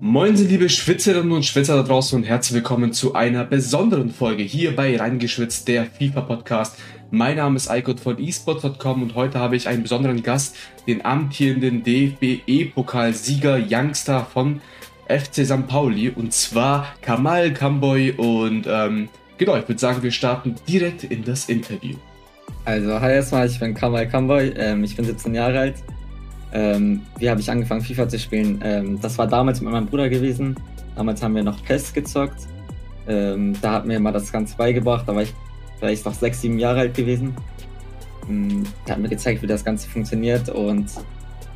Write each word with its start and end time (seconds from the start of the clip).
Moin, 0.00 0.36
Sie 0.36 0.46
liebe 0.46 0.68
Schwitzerinnen 0.68 1.32
und 1.32 1.44
Schwitzer 1.44 1.74
da 1.74 1.82
draußen 1.82 2.16
und 2.16 2.22
herzlich 2.22 2.54
willkommen 2.54 2.92
zu 2.92 3.16
einer 3.16 3.42
besonderen 3.42 4.10
Folge 4.10 4.44
hier 4.44 4.76
bei 4.76 4.96
Reingeschwitzt, 4.96 5.66
der 5.66 5.86
FIFA-Podcast. 5.86 6.78
Mein 7.10 7.38
Name 7.38 7.56
ist 7.56 7.68
Eikot 7.68 7.96
von 7.96 8.16
esports.com 8.16 9.02
und 9.02 9.16
heute 9.16 9.40
habe 9.40 9.56
ich 9.56 9.66
einen 9.66 9.82
besonderen 9.82 10.22
Gast, 10.22 10.54
den 10.86 11.04
amtierenden 11.04 11.82
DFB-E-Pokal-Sieger 11.82 13.58
Youngster 13.68 14.24
von 14.24 14.60
FC 15.08 15.44
St. 15.44 15.66
Pauli 15.66 16.10
und 16.10 16.32
zwar 16.32 16.86
Kamal 17.02 17.52
Kamboy 17.52 18.12
und 18.12 18.68
ähm, 18.68 19.08
genau, 19.36 19.56
ich 19.56 19.66
würde 19.66 19.80
sagen, 19.80 20.04
wir 20.04 20.12
starten 20.12 20.54
direkt 20.68 21.02
in 21.02 21.24
das 21.24 21.48
Interview. 21.48 21.96
Also, 22.64 23.00
hi 23.00 23.14
erstmal, 23.14 23.48
ich 23.48 23.58
bin 23.58 23.74
Kamal 23.74 24.08
Kamboy, 24.08 24.52
ähm, 24.56 24.84
ich 24.84 24.94
bin 24.94 25.04
17 25.04 25.34
Jahre 25.34 25.58
alt, 25.58 25.74
ähm, 26.52 27.02
wie 27.18 27.28
habe 27.28 27.40
ich 27.40 27.50
angefangen, 27.50 27.82
FIFA 27.82 28.08
zu 28.08 28.18
spielen? 28.18 28.60
Ähm, 28.62 29.00
das 29.00 29.18
war 29.18 29.26
damals 29.26 29.60
mit 29.60 29.72
meinem 29.72 29.86
Bruder 29.86 30.08
gewesen. 30.08 30.56
Damals 30.96 31.22
haben 31.22 31.34
wir 31.34 31.42
noch 31.42 31.62
PES 31.64 31.92
gezockt. 31.92 32.46
Ähm, 33.06 33.54
da 33.60 33.72
hat 33.74 33.86
mir 33.86 34.00
mal 34.00 34.12
das 34.12 34.32
Ganze 34.32 34.56
beigebracht. 34.56 35.06
Da 35.06 35.14
war 35.14 35.22
ich 35.22 35.34
vielleicht 35.78 36.04
noch 36.04 36.14
sechs, 36.14 36.40
sieben 36.40 36.58
Jahre 36.58 36.80
alt 36.80 36.94
gewesen. 36.94 37.34
Ähm, 38.28 38.64
der 38.86 38.94
hat 38.94 39.02
mir 39.02 39.08
gezeigt, 39.08 39.42
wie 39.42 39.46
das 39.46 39.64
Ganze 39.64 39.88
funktioniert. 39.88 40.48
Und 40.48 40.90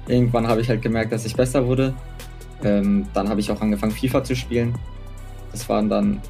irgendwann 0.09 0.47
habe 0.47 0.61
ich 0.61 0.69
halt 0.69 0.83
gemerkt, 0.83 1.13
dass 1.13 1.25
ich 1.25 1.35
besser 1.35 1.67
wurde. 1.67 1.95
Ähm, 2.63 3.07
dann 3.15 3.29
habe 3.29 3.41
ich 3.41 3.51
auch 3.51 3.61
angefangen, 3.61 3.93
FIFA 3.93 4.25
zu 4.25 4.37
spielen. 4.37 4.75
Das 5.51 5.69
waren 5.69 5.89
dann 5.89 6.21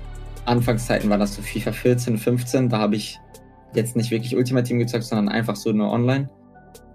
Anfangszeiten, 0.45 1.11
war 1.11 1.19
das 1.19 1.35
so 1.35 1.43
FIFA 1.43 1.73
14, 1.73 2.19
15. 2.19 2.69
Da 2.69 2.79
habe 2.79 2.97
ich 2.97 3.19
jetzt 3.75 3.97
nicht 3.97 4.11
wirklich 4.11 4.37
Ultimate 4.37 4.67
Team 4.67 4.79
gezockt, 4.79 5.05
sondern 5.05 5.29
einfach 5.29 5.57
so 5.57 5.73
nur 5.73 5.91
online. 5.91 6.29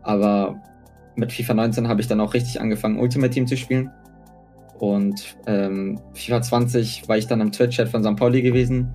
Aber 0.04 0.62
mit 1.18 1.34
FIFA 1.34 1.56
19 1.56 1.88
habe 1.88 2.00
ich 2.00 2.08
dann 2.08 2.22
auch 2.22 2.34
richtig 2.34 2.62
angefangen, 2.62 3.00
Ultimate 3.00 3.32
Team 3.32 3.48
zu 3.48 3.58
spielen. 3.58 3.92
Und 4.80 5.38
ähm, 5.48 6.00
FIFA 6.14 6.42
20 6.42 7.10
war 7.10 7.18
ich 7.18 7.28
dann 7.28 7.42
im 7.42 7.52
Twitch-Chat 7.52 7.90
von 7.90 8.04
St. 8.04 8.16
Pauli 8.16 8.42
gewesen. 8.42 8.94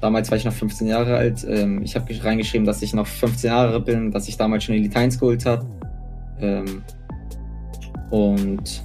Damals 0.00 0.30
war 0.30 0.38
ich 0.38 0.44
noch 0.44 0.52
15 0.52 0.86
Jahre 0.86 1.16
alt. 1.16 1.44
Ähm, 1.48 1.82
ich 1.82 1.96
habe 1.96 2.06
reingeschrieben, 2.22 2.66
dass 2.66 2.82
ich 2.82 2.94
noch 2.94 3.06
15 3.06 3.50
Jahre 3.50 3.80
bin, 3.80 4.12
dass 4.12 4.28
ich 4.28 4.36
damals 4.36 4.64
schon 4.64 4.76
Elite 4.76 4.98
1 4.98 5.18
geholt 5.18 5.44
habe. 5.44 5.66
Ähm, 6.40 6.82
und 8.10 8.84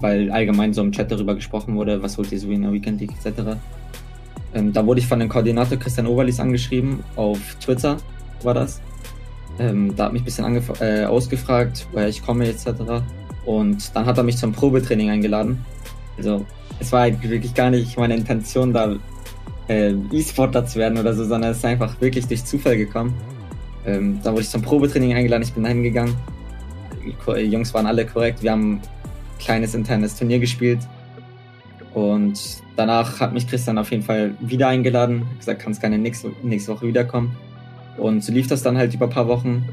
weil 0.00 0.30
allgemein 0.30 0.74
so 0.74 0.82
im 0.82 0.92
Chat 0.92 1.10
darüber 1.10 1.34
gesprochen 1.34 1.76
wurde, 1.76 2.02
was 2.02 2.18
holt 2.18 2.30
ihr 2.32 2.38
so 2.38 2.50
in 2.50 2.62
der 2.62 2.72
Weekend 2.72 3.00
League 3.00 3.12
etc. 3.24 3.56
Ähm, 4.52 4.72
da 4.72 4.84
wurde 4.84 5.00
ich 5.00 5.06
von 5.06 5.20
dem 5.20 5.28
Koordinator 5.28 5.78
Christian 5.78 6.06
Overlis 6.06 6.40
angeschrieben, 6.40 7.00
auf 7.16 7.38
Twitter 7.60 7.96
war 8.42 8.52
das. 8.52 8.82
Ähm, 9.58 9.94
da 9.96 10.06
hat 10.06 10.12
mich 10.12 10.22
ein 10.22 10.24
bisschen 10.24 10.62
äh, 10.80 11.04
ausgefragt, 11.04 11.86
woher 11.92 12.08
ich 12.08 12.24
komme 12.24 12.48
etc. 12.48 12.66
Und 13.44 13.94
dann 13.94 14.06
hat 14.06 14.18
er 14.18 14.24
mich 14.24 14.36
zum 14.36 14.52
Probetraining 14.52 15.10
eingeladen. 15.10 15.64
Also 16.16 16.44
es 16.78 16.92
war 16.92 17.00
halt 17.00 17.22
wirklich 17.22 17.54
gar 17.54 17.70
nicht 17.70 17.96
meine 17.98 18.16
Intention, 18.16 18.72
da 18.72 18.96
äh, 19.68 19.94
E-Sportler 20.12 20.66
zu 20.66 20.78
werden 20.78 20.98
oder 20.98 21.14
so, 21.14 21.24
sondern 21.24 21.50
es 21.50 21.58
ist 21.58 21.64
einfach 21.64 22.00
wirklich 22.00 22.26
durch 22.26 22.44
Zufall 22.44 22.76
gekommen. 22.76 23.14
Ähm, 23.86 24.20
da 24.22 24.32
wurde 24.32 24.42
ich 24.42 24.50
zum 24.50 24.62
Probetraining 24.62 25.14
eingeladen, 25.14 25.42
ich 25.42 25.52
bin 25.52 25.64
da 25.64 25.70
hingegangen. 25.70 26.14
Die 27.04 27.40
Jungs 27.40 27.74
waren 27.74 27.86
alle 27.86 28.06
korrekt, 28.06 28.42
wir 28.42 28.52
haben 28.52 28.74
ein 28.74 28.82
kleines 29.38 29.74
internes 29.74 30.16
Turnier 30.16 30.38
gespielt. 30.38 30.80
Und 31.94 32.62
danach 32.76 33.20
hat 33.20 33.32
mich 33.32 33.46
Christian 33.46 33.78
auf 33.78 33.90
jeden 33.90 34.02
Fall 34.02 34.34
wieder 34.40 34.68
eingeladen, 34.68 35.26
gesagt, 35.38 35.62
kannst 35.62 35.80
gerne 35.80 35.98
nächste, 35.98 36.32
nächste 36.42 36.72
Woche 36.72 36.86
wiederkommen. 36.86 37.36
Und 37.98 38.24
so 38.24 38.32
lief 38.32 38.46
das 38.46 38.62
dann 38.62 38.76
halt 38.76 38.94
über 38.94 39.06
ein 39.06 39.12
paar 39.12 39.28
Wochen. 39.28 39.68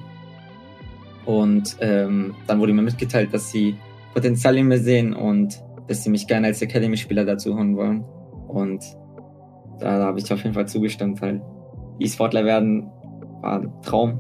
Und 1.26 1.78
ähm, 1.80 2.36
dann 2.48 2.60
wurde 2.60 2.74
mir 2.74 2.82
mitgeteilt, 2.82 3.34
dass 3.34 3.52
sie 3.52 3.76
Potenzial 4.14 4.58
in 4.58 4.68
mir 4.68 4.80
sehen 4.80 5.14
und 5.14 5.62
dass 5.88 6.04
sie 6.04 6.10
mich 6.10 6.28
gerne 6.28 6.48
als 6.48 6.62
Academy-Spieler 6.62 7.26
dazu 7.26 7.56
holen 7.56 7.76
wollen. 7.76 8.04
Und 8.48 8.84
da, 9.80 9.98
da 10.00 10.06
habe 10.06 10.20
ich 10.20 10.32
auf 10.32 10.44
jeden 10.44 10.54
Fall 10.54 10.68
zugestimmt, 10.68 11.22
weil 11.22 11.42
E-Sportler 12.00 12.46
werden 12.46 12.90
war 13.42 13.62
ein 13.62 13.72
Traum. 13.84 14.20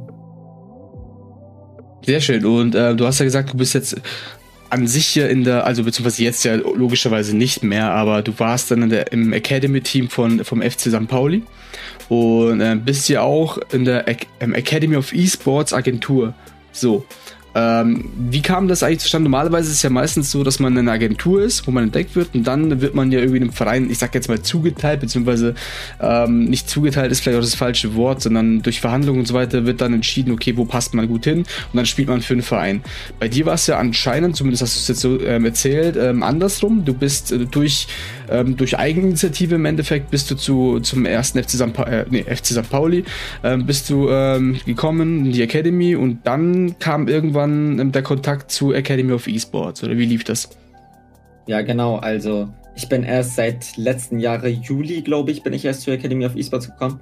Sehr 2.05 2.21
schön. 2.21 2.45
Und 2.45 2.75
äh, 2.75 2.95
du 2.95 3.05
hast 3.05 3.19
ja 3.19 3.25
gesagt, 3.25 3.53
du 3.53 3.57
bist 3.57 3.73
jetzt 3.73 3.99
an 4.69 4.87
sich 4.87 5.07
hier 5.07 5.29
in 5.29 5.43
der, 5.43 5.65
also 5.65 5.83
beziehungsweise 5.83 6.23
jetzt 6.23 6.43
ja 6.43 6.55
logischerweise 6.55 7.35
nicht 7.35 7.63
mehr, 7.63 7.91
aber 7.91 8.21
du 8.21 8.37
warst 8.37 8.71
dann 8.71 8.89
der, 8.89 9.11
im 9.11 9.33
Academy-Team 9.33 10.09
von 10.09 10.43
vom 10.43 10.61
FC 10.61 10.81
St. 10.81 11.07
Pauli 11.07 11.43
und 12.07 12.61
äh, 12.61 12.75
bist 12.75 13.09
ja 13.09 13.21
auch 13.21 13.57
in 13.71 13.85
der 13.85 14.07
Academy 14.07 14.95
of 14.95 15.13
Esports 15.13 15.73
Agentur. 15.73 16.33
So. 16.71 17.05
Ähm, 17.55 18.09
wie 18.29 18.41
kam 18.41 18.67
das 18.67 18.83
eigentlich 18.83 18.99
zustande? 18.99 19.29
Normalerweise 19.29 19.69
ist 19.69 19.77
es 19.77 19.81
ja 19.81 19.89
meistens 19.89 20.31
so, 20.31 20.43
dass 20.43 20.59
man 20.59 20.73
in 20.73 20.79
einer 20.79 20.91
Agentur 20.91 21.41
ist, 21.41 21.65
wo 21.65 21.71
man 21.71 21.85
entdeckt 21.85 22.15
wird 22.15 22.35
und 22.35 22.45
dann 22.45 22.81
wird 22.81 22.93
man 22.93 23.11
ja 23.11 23.19
irgendwie 23.19 23.41
einem 23.41 23.51
Verein, 23.51 23.89
ich 23.89 23.97
sag 23.97 24.13
jetzt 24.13 24.29
mal 24.29 24.41
zugeteilt, 24.41 24.99
beziehungsweise 24.99 25.55
ähm, 25.99 26.45
nicht 26.45 26.69
zugeteilt 26.69 27.11
ist 27.11 27.21
vielleicht 27.21 27.39
auch 27.39 27.43
das 27.43 27.55
falsche 27.55 27.95
Wort, 27.95 28.21
sondern 28.21 28.61
durch 28.61 28.79
Verhandlungen 28.81 29.21
und 29.21 29.25
so 29.25 29.33
weiter 29.33 29.65
wird 29.65 29.81
dann 29.81 29.93
entschieden, 29.93 30.31
okay, 30.31 30.57
wo 30.57 30.65
passt 30.65 30.93
man 30.93 31.07
gut 31.07 31.25
hin 31.25 31.39
und 31.39 31.47
dann 31.73 31.85
spielt 31.85 32.07
man 32.07 32.21
für 32.21 32.33
einen 32.33 32.43
Verein. 32.43 32.83
Bei 33.19 33.27
dir 33.27 33.45
war 33.45 33.55
es 33.55 33.65
ja 33.67 33.79
anscheinend, 33.79 34.35
zumindest 34.35 34.61
hast 34.61 34.75
du 34.75 34.79
es 34.79 34.87
jetzt 34.87 35.01
so 35.01 35.19
ähm, 35.21 35.45
erzählt, 35.45 35.97
ähm, 35.97 36.21
andersrum. 36.21 36.85
Du 36.85 36.93
bist 36.93 37.31
äh, 37.31 37.45
durch, 37.45 37.87
ähm, 38.29 38.57
durch 38.57 38.77
Eigeninitiative 38.77 39.55
im 39.55 39.65
Endeffekt 39.65 40.11
bist 40.11 40.29
du 40.31 40.35
zu, 40.35 40.79
zum 40.79 41.05
ersten 41.05 41.41
FC 41.41 41.51
St. 41.51 41.73
Pa 41.73 41.83
äh, 41.83 42.05
nee, 42.09 42.23
FC 42.23 42.47
St. 42.47 42.69
Pauli, 42.69 43.03
ähm, 43.43 43.65
bist 43.65 43.89
du 43.89 44.09
ähm, 44.09 44.59
gekommen 44.65 45.25
in 45.25 45.31
die 45.31 45.41
Academy 45.41 45.95
und 45.95 46.25
dann 46.25 46.77
kam 46.79 47.07
irgendwann 47.07 47.79
ähm, 47.79 47.91
der 47.91 48.03
Kontakt 48.03 48.51
zu 48.51 48.73
Academy 48.73 49.13
of 49.13 49.27
Esports 49.27 49.83
oder 49.83 49.97
wie 49.97 50.05
lief 50.05 50.23
das? 50.23 50.49
Ja, 51.47 51.61
genau. 51.61 51.97
Also 51.97 52.49
ich 52.75 52.87
bin 52.87 53.03
erst 53.03 53.35
seit 53.35 53.75
letzten 53.75 54.19
Jahre 54.19 54.49
Juli, 54.49 55.01
glaube 55.01 55.31
ich, 55.31 55.43
bin 55.43 55.53
ich 55.53 55.65
erst 55.65 55.81
zur 55.81 55.93
Academy 55.93 56.25
of 56.25 56.35
Esports 56.35 56.67
gekommen. 56.67 56.99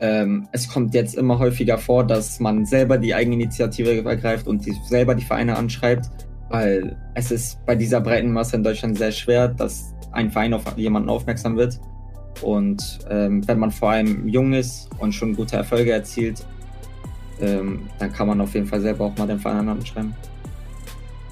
Ähm, 0.00 0.48
es 0.52 0.68
kommt 0.68 0.94
jetzt 0.94 1.16
immer 1.16 1.38
häufiger 1.38 1.76
vor, 1.76 2.06
dass 2.06 2.38
man 2.38 2.64
selber 2.64 2.98
die 2.98 3.14
Eigeninitiative 3.14 4.04
ergreift 4.04 4.46
und 4.46 4.64
die, 4.64 4.74
selber 4.86 5.14
die 5.14 5.24
Vereine 5.24 5.56
anschreibt, 5.56 6.08
weil 6.48 6.96
es 7.14 7.32
ist 7.32 7.58
bei 7.66 7.74
dieser 7.74 8.00
breiten 8.00 8.32
Masse 8.32 8.56
in 8.56 8.62
Deutschland 8.62 8.96
sehr 8.96 9.10
schwer, 9.10 9.48
dass 9.48 9.94
ein 10.12 10.30
Verein 10.30 10.54
auf 10.54 10.64
jemanden 10.76 11.08
aufmerksam 11.08 11.56
wird. 11.56 11.80
Und 12.42 13.00
ähm, 13.10 13.46
wenn 13.46 13.58
man 13.58 13.70
vor 13.70 13.90
allem 13.90 14.28
jung 14.28 14.52
ist 14.52 14.88
und 14.98 15.12
schon 15.12 15.34
gute 15.34 15.56
Erfolge 15.56 15.92
erzielt, 15.92 16.44
ähm, 17.40 17.88
dann 17.98 18.12
kann 18.12 18.28
man 18.28 18.40
auf 18.40 18.54
jeden 18.54 18.66
Fall 18.66 18.80
selber 18.80 19.06
auch 19.06 19.16
mal 19.16 19.26
den 19.26 19.38
Verein 19.38 19.68
anschreiben. 19.68 20.14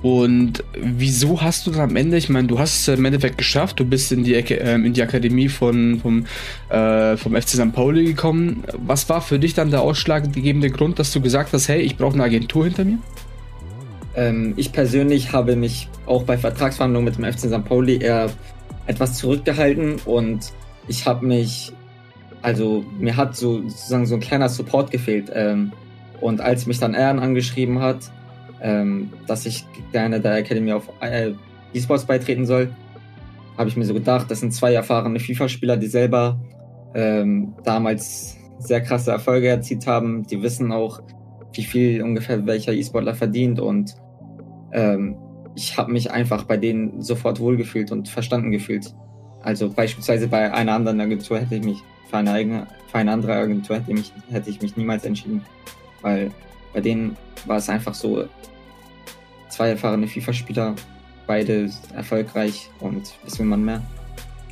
Und 0.03 0.63
wieso 0.75 1.41
hast 1.41 1.67
du 1.67 1.71
dann 1.71 1.91
am 1.91 1.97
Ende, 1.97 2.17
ich 2.17 2.29
meine, 2.29 2.47
du 2.47 2.59
hast 2.59 2.81
es 2.81 2.97
im 2.97 3.05
Endeffekt 3.05 3.39
geschafft, 3.39 3.81
du 3.81 3.85
bist 3.85 4.13
in 4.13 4.25
die, 4.25 4.35
äh, 4.35 4.75
in 4.75 4.93
die 4.93 5.03
Akademie 5.03 5.49
von, 5.49 5.99
vom, 6.01 6.27
äh, 6.69 7.17
vom 7.17 7.35
FC 7.35 7.49
St. 7.49 7.73
Pauli 7.73 8.05
gekommen. 8.05 8.63
Was 8.77 9.09
war 9.09 9.21
für 9.21 9.39
dich 9.39 9.55
dann 9.55 9.71
der 9.71 9.81
ausschlaggebende 9.81 10.71
Grund, 10.71 10.99
dass 10.99 11.13
du 11.13 11.21
gesagt 11.21 11.53
hast, 11.53 11.69
hey, 11.69 11.81
ich 11.81 11.97
brauche 11.97 12.15
eine 12.15 12.25
Agentur 12.25 12.65
hinter 12.65 12.85
mir? 12.85 12.99
Ähm, 14.15 14.55
ich 14.57 14.71
persönlich 14.73 15.33
habe 15.33 15.57
mich 15.57 15.89
auch 16.07 16.25
bei 16.25 16.37
Vertragsverhandlungen 16.37 17.07
mit 17.07 17.17
dem 17.17 17.25
FC 17.25 17.49
St. 17.49 17.65
Pauli 17.65 17.99
eher 17.99 18.31
etwas 18.87 19.15
zurückgehalten 19.15 19.97
und 20.05 20.53
ich 20.89 21.07
habe 21.07 21.27
mich, 21.27 21.73
also 22.43 22.85
mir 22.99 23.17
hat 23.17 23.37
so 23.37 23.63
sozusagen 23.63 24.07
so 24.07 24.15
ein 24.15 24.21
kleiner 24.21 24.49
Support 24.49 24.91
gefehlt. 24.91 25.31
Ähm, 25.35 25.73
und 26.21 26.41
als 26.41 26.67
mich 26.67 26.79
dann 26.79 26.95
Aaron 26.95 27.19
angeschrieben 27.19 27.81
hat, 27.81 28.11
ähm, 28.63 29.13
dass 29.27 29.47
ich 29.47 29.65
gerne 29.93 30.21
der 30.21 30.37
Academy 30.37 30.73
of 30.73 30.89
äh, 31.01 31.33
E-Sports 31.75 32.05
beitreten 32.05 32.47
soll, 32.47 32.71
habe 33.59 33.69
ich 33.69 33.77
mir 33.77 33.85
so 33.85 33.95
gedacht, 33.95 34.31
das 34.31 34.41
sind 34.41 34.53
zwei 34.53 34.75
erfahrene 34.75 35.19
FIFA-Spieler, 35.19 35.77
die 35.77 35.87
selber 35.87 36.39
ähm, 36.95 37.55
damals 37.65 38.37
sehr 38.59 38.81
krasse 38.81 39.11
Erfolge 39.11 39.49
erzielt 39.49 39.87
haben. 39.87 40.27
Die 40.27 40.43
wissen 40.43 40.73
auch, 40.73 41.01
wie 41.53 41.65
viel 41.65 42.03
ungefähr 42.03 42.47
welcher 42.47 42.73
E-Sportler 42.73 43.15
verdient 43.15 43.61
und 43.61 43.95
ähm, 44.73 45.17
ich 45.57 45.77
habe 45.77 45.91
mich 45.91 46.13
einfach 46.13 46.45
bei 46.45 46.57
denen 46.57 47.03
sofort 47.03 47.41
wohlgefühlt 47.41 47.91
und 47.91 48.09
verstanden 48.09 48.53
gefühlt. 48.53 48.95
Also 49.43 49.69
beispielsweise 49.71 50.29
bei 50.29 50.53
einer 50.53 50.75
anderen 50.75 51.01
Agentur 51.01 51.41
hätte 51.41 51.57
ich 51.57 51.65
mich 51.65 51.79
für 52.09 52.19
eine 52.19 52.31
eigene, 52.31 52.67
für 52.93 52.99
eine 52.99 53.11
andere 53.11 53.35
Agentur 53.35 53.77
hätte 53.77 53.91
ich 53.91 53.97
mich, 53.97 54.13
hätte 54.31 54.51
ich 54.51 54.63
mich 54.63 54.77
niemals 54.77 55.05
entschieden 55.05 55.43
weil 56.07 56.31
bei 56.73 56.81
denen 56.81 57.17
war 57.47 57.57
es 57.57 57.69
einfach 57.69 57.95
so, 57.95 58.29
zwei 59.49 59.71
erfahrene 59.71 60.07
FIFA-Spieler, 60.07 60.75
beide 61.27 61.69
erfolgreich 61.95 62.71
und 62.79 63.13
was 63.25 63.39
will 63.39 63.47
man 63.47 63.65
mehr? 63.65 63.83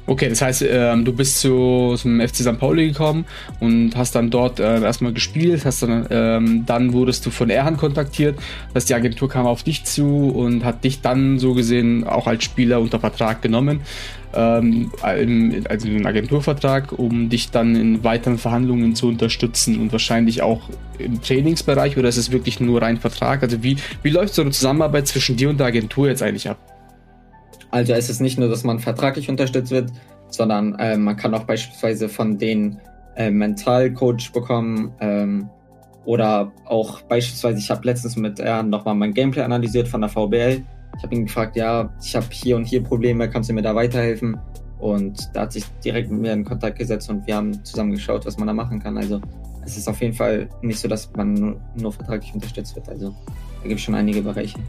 Okay, 0.06 0.28
das 0.28 0.42
heißt, 0.42 0.64
ähm, 0.68 1.06
du 1.06 1.14
bist 1.14 1.40
zu, 1.40 1.94
zum 1.96 2.20
FC 2.20 2.36
St. 2.36 2.58
Pauli 2.58 2.88
gekommen 2.88 3.24
und 3.60 3.96
hast 3.96 4.14
dann 4.14 4.28
dort 4.28 4.60
äh, 4.60 4.82
erstmal 4.82 5.14
gespielt, 5.14 5.64
hast 5.64 5.82
dann, 5.82 6.06
ähm, 6.10 6.66
dann 6.66 6.92
wurdest 6.92 7.24
du 7.24 7.30
von 7.30 7.48
Erhan 7.48 7.78
kontaktiert, 7.78 8.38
dass 8.74 8.84
die 8.84 8.94
Agentur 8.94 9.30
kam 9.30 9.46
auf 9.46 9.62
dich 9.62 9.84
zu 9.84 10.28
und 10.28 10.62
hat 10.62 10.84
dich 10.84 11.00
dann 11.00 11.38
so 11.38 11.54
gesehen 11.54 12.04
auch 12.06 12.26
als 12.26 12.44
Spieler 12.44 12.82
unter 12.82 13.00
Vertrag 13.00 13.40
genommen, 13.40 13.80
ähm, 14.34 14.92
also 15.00 15.88
einen 15.88 16.06
Agenturvertrag, 16.06 16.92
um 16.92 17.30
dich 17.30 17.50
dann 17.50 17.74
in 17.74 18.04
weiteren 18.04 18.36
Verhandlungen 18.36 18.94
zu 18.94 19.08
unterstützen 19.08 19.80
und 19.80 19.90
wahrscheinlich 19.90 20.42
auch 20.42 20.68
im 20.98 21.22
Trainingsbereich 21.22 21.96
oder 21.96 22.10
ist 22.10 22.18
es 22.18 22.30
wirklich 22.30 22.60
nur 22.60 22.82
rein 22.82 22.98
Vertrag? 22.98 23.42
Also 23.42 23.62
wie, 23.62 23.78
wie 24.02 24.10
läuft 24.10 24.34
so 24.34 24.42
eine 24.42 24.50
Zusammenarbeit 24.50 25.08
zwischen 25.08 25.36
dir 25.36 25.48
und 25.48 25.58
der 25.60 25.68
Agentur 25.68 26.08
jetzt 26.08 26.22
eigentlich 26.22 26.50
ab? 26.50 26.73
Also 27.74 27.92
es 27.92 28.08
ist 28.08 28.20
nicht 28.20 28.38
nur, 28.38 28.48
dass 28.48 28.62
man 28.62 28.78
vertraglich 28.78 29.28
unterstützt 29.28 29.72
wird, 29.72 29.90
sondern 30.28 30.76
äh, 30.78 30.96
man 30.96 31.16
kann 31.16 31.34
auch 31.34 31.42
beispielsweise 31.42 32.08
von 32.08 32.38
den 32.38 32.78
äh, 33.16 33.32
Mentalcoach 33.32 34.30
bekommen 34.32 34.92
ähm, 35.00 35.50
oder 36.04 36.52
auch 36.66 37.00
beispielsweise, 37.02 37.58
ich 37.58 37.68
habe 37.72 37.84
letztens 37.84 38.14
mit 38.14 38.38
er 38.38 38.62
nochmal 38.62 38.94
mein 38.94 39.12
Gameplay 39.12 39.42
analysiert 39.42 39.88
von 39.88 40.02
der 40.02 40.08
VBL. 40.08 40.62
Ich 40.96 41.02
habe 41.02 41.16
ihn 41.16 41.26
gefragt, 41.26 41.56
ja, 41.56 41.92
ich 42.00 42.14
habe 42.14 42.26
hier 42.30 42.54
und 42.54 42.64
hier 42.64 42.80
Probleme, 42.80 43.28
kannst 43.28 43.50
du 43.50 43.54
mir 43.54 43.62
da 43.62 43.74
weiterhelfen? 43.74 44.38
Und 44.78 45.30
da 45.32 45.40
hat 45.40 45.52
sich 45.52 45.64
direkt 45.84 46.12
mit 46.12 46.20
mir 46.20 46.32
in 46.32 46.44
Kontakt 46.44 46.78
gesetzt 46.78 47.10
und 47.10 47.26
wir 47.26 47.34
haben 47.34 47.64
zusammen 47.64 47.90
geschaut, 47.90 48.24
was 48.24 48.38
man 48.38 48.46
da 48.46 48.54
machen 48.54 48.78
kann. 48.78 48.96
Also 48.96 49.20
es 49.64 49.76
ist 49.76 49.88
auf 49.88 50.00
jeden 50.00 50.14
Fall 50.14 50.48
nicht 50.62 50.78
so, 50.78 50.86
dass 50.86 51.10
man 51.16 51.34
nur, 51.34 51.60
nur 51.74 51.90
vertraglich 51.90 52.32
unterstützt 52.32 52.76
wird. 52.76 52.88
Also 52.88 53.12
da 53.62 53.68
gibt 53.68 53.80
es 53.80 53.84
schon 53.84 53.96
einige 53.96 54.22
Bereiche. 54.22 54.60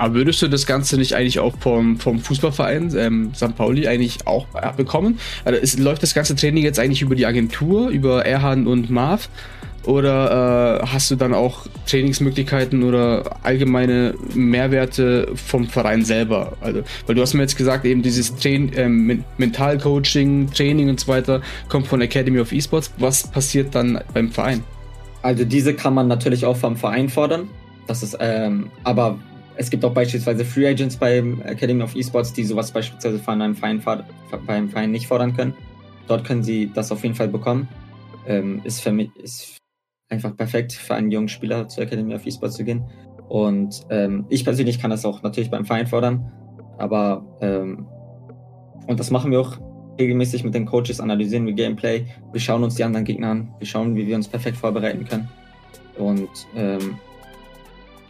Aber 0.00 0.14
würdest 0.14 0.40
du 0.40 0.48
das 0.48 0.64
Ganze 0.64 0.96
nicht 0.96 1.14
eigentlich 1.14 1.40
auch 1.40 1.54
vom, 1.58 1.98
vom 1.98 2.20
Fußballverein 2.20 2.96
ähm, 2.96 3.34
St. 3.34 3.54
Pauli 3.54 3.86
eigentlich 3.86 4.26
auch 4.26 4.46
bekommen? 4.74 5.18
Also 5.44 5.60
ist, 5.60 5.78
läuft 5.78 6.02
das 6.02 6.14
ganze 6.14 6.34
Training 6.34 6.64
jetzt 6.64 6.78
eigentlich 6.78 7.02
über 7.02 7.14
die 7.14 7.26
Agentur, 7.26 7.90
über 7.90 8.24
Erhan 8.24 8.66
und 8.66 8.88
Marv? 8.88 9.28
Oder 9.84 10.80
äh, 10.80 10.86
hast 10.86 11.10
du 11.10 11.16
dann 11.16 11.34
auch 11.34 11.66
Trainingsmöglichkeiten 11.86 12.82
oder 12.82 13.36
allgemeine 13.42 14.14
Mehrwerte 14.34 15.28
vom 15.34 15.66
Verein 15.68 16.02
selber? 16.02 16.56
Also, 16.62 16.82
weil 17.06 17.14
du 17.14 17.20
hast 17.20 17.34
mir 17.34 17.42
jetzt 17.42 17.58
gesagt, 17.58 17.84
eben 17.84 18.00
dieses 18.00 18.34
Train 18.36 18.72
ähm, 18.76 19.22
Mentalcoaching, 19.36 20.50
Training 20.50 20.88
und 20.88 20.98
so 20.98 21.08
weiter 21.08 21.42
kommt 21.68 21.86
von 21.86 22.00
Academy 22.00 22.40
of 22.40 22.52
Esports. 22.52 22.90
Was 22.96 23.30
passiert 23.30 23.74
dann 23.74 24.00
beim 24.14 24.30
Verein? 24.30 24.64
Also 25.20 25.44
diese 25.44 25.74
kann 25.74 25.92
man 25.92 26.08
natürlich 26.08 26.46
auch 26.46 26.56
vom 26.56 26.76
Verein 26.76 27.10
fordern. 27.10 27.50
Das 27.86 28.02
ist, 28.02 28.16
ähm, 28.20 28.70
aber 28.84 29.18
es 29.56 29.70
gibt 29.70 29.84
auch 29.84 29.92
beispielsweise 29.92 30.44
Free 30.44 30.68
Agents 30.68 30.96
beim 30.96 31.42
Academy 31.42 31.82
of 31.82 31.94
Esports, 31.94 32.32
die 32.32 32.44
sowas 32.44 32.72
beispielsweise 32.72 33.18
von 33.18 33.40
einem 33.40 33.54
Verein, 33.54 33.82
beim 34.46 34.68
Verein 34.68 34.90
nicht 34.90 35.06
fordern 35.06 35.36
können. 35.36 35.54
Dort 36.06 36.24
können 36.24 36.42
sie 36.42 36.70
das 36.72 36.90
auf 36.90 37.02
jeden 37.02 37.14
Fall 37.14 37.28
bekommen. 37.28 37.68
Ähm, 38.26 38.60
ist, 38.64 38.80
für 38.80 38.92
mich, 38.92 39.10
ist 39.16 39.58
einfach 40.08 40.36
perfekt 40.36 40.72
für 40.72 40.94
einen 40.94 41.10
jungen 41.10 41.28
Spieler 41.28 41.68
zur 41.68 41.84
Academy 41.84 42.14
of 42.14 42.26
Esports 42.26 42.56
zu 42.56 42.64
gehen. 42.64 42.84
Und 43.28 43.86
ähm, 43.90 44.26
ich 44.28 44.44
persönlich 44.44 44.80
kann 44.80 44.90
das 44.90 45.04
auch 45.04 45.22
natürlich 45.22 45.50
beim 45.50 45.64
Verein 45.64 45.86
fordern. 45.86 46.32
Aber 46.78 47.24
ähm, 47.40 47.86
und 48.86 48.98
das 48.98 49.10
machen 49.10 49.30
wir 49.30 49.40
auch 49.40 49.58
regelmäßig 50.00 50.42
mit 50.42 50.54
den 50.54 50.66
Coaches, 50.66 51.00
analysieren 51.00 51.46
wir 51.46 51.52
Gameplay, 51.52 52.06
wir 52.32 52.40
schauen 52.40 52.64
uns 52.64 52.74
die 52.74 52.84
anderen 52.84 53.04
Gegner 53.04 53.28
an, 53.30 53.54
wir 53.58 53.66
schauen, 53.66 53.94
wie 53.94 54.06
wir 54.06 54.16
uns 54.16 54.26
perfekt 54.26 54.56
vorbereiten 54.56 55.04
können. 55.04 55.28
Und 55.96 56.28
ähm, 56.56 56.98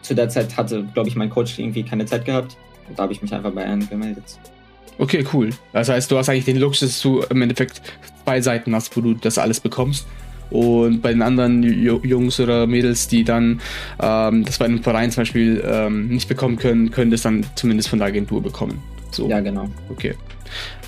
zu 0.02 0.14
der 0.14 0.28
Zeit 0.28 0.56
hatte, 0.56 0.84
glaube 0.94 1.08
ich, 1.08 1.16
mein 1.16 1.30
Coach 1.30 1.58
irgendwie 1.58 1.82
keine 1.82 2.06
Zeit 2.06 2.24
gehabt. 2.24 2.56
Und 2.88 2.98
da 2.98 3.04
habe 3.04 3.12
ich 3.12 3.22
mich 3.22 3.32
einfach 3.32 3.52
bei 3.52 3.66
Aaron 3.66 3.88
gemeldet. 3.88 4.24
Okay, 4.98 5.24
cool. 5.32 5.50
Das 5.72 5.88
heißt, 5.88 6.10
du 6.10 6.18
hast 6.18 6.28
eigentlich 6.28 6.44
den 6.44 6.58
Luxus, 6.58 6.88
dass 6.88 7.00
du 7.00 7.22
im 7.30 7.40
Endeffekt 7.40 7.80
zwei 8.24 8.40
Seiten 8.40 8.74
hast, 8.74 8.94
wo 8.96 9.00
du 9.00 9.14
das 9.14 9.38
alles 9.38 9.60
bekommst. 9.60 10.06
Und 10.50 11.00
bei 11.00 11.12
den 11.12 11.22
anderen 11.22 11.62
Jungs 11.62 12.40
oder 12.40 12.66
Mädels, 12.66 13.08
die 13.08 13.24
dann 13.24 13.60
ähm, 14.02 14.44
das 14.44 14.58
bei 14.58 14.64
einem 14.64 14.82
Verein 14.82 15.10
zum 15.10 15.22
Beispiel 15.22 15.64
ähm, 15.64 16.08
nicht 16.08 16.28
bekommen 16.28 16.56
können, 16.56 16.90
können 16.90 17.10
das 17.10 17.22
dann 17.22 17.46
zumindest 17.54 17.88
von 17.88 18.00
der 18.00 18.08
Agentur 18.08 18.42
bekommen. 18.42 18.82
So. 19.12 19.28
Ja, 19.28 19.40
genau. 19.40 19.68
Okay. 19.88 20.14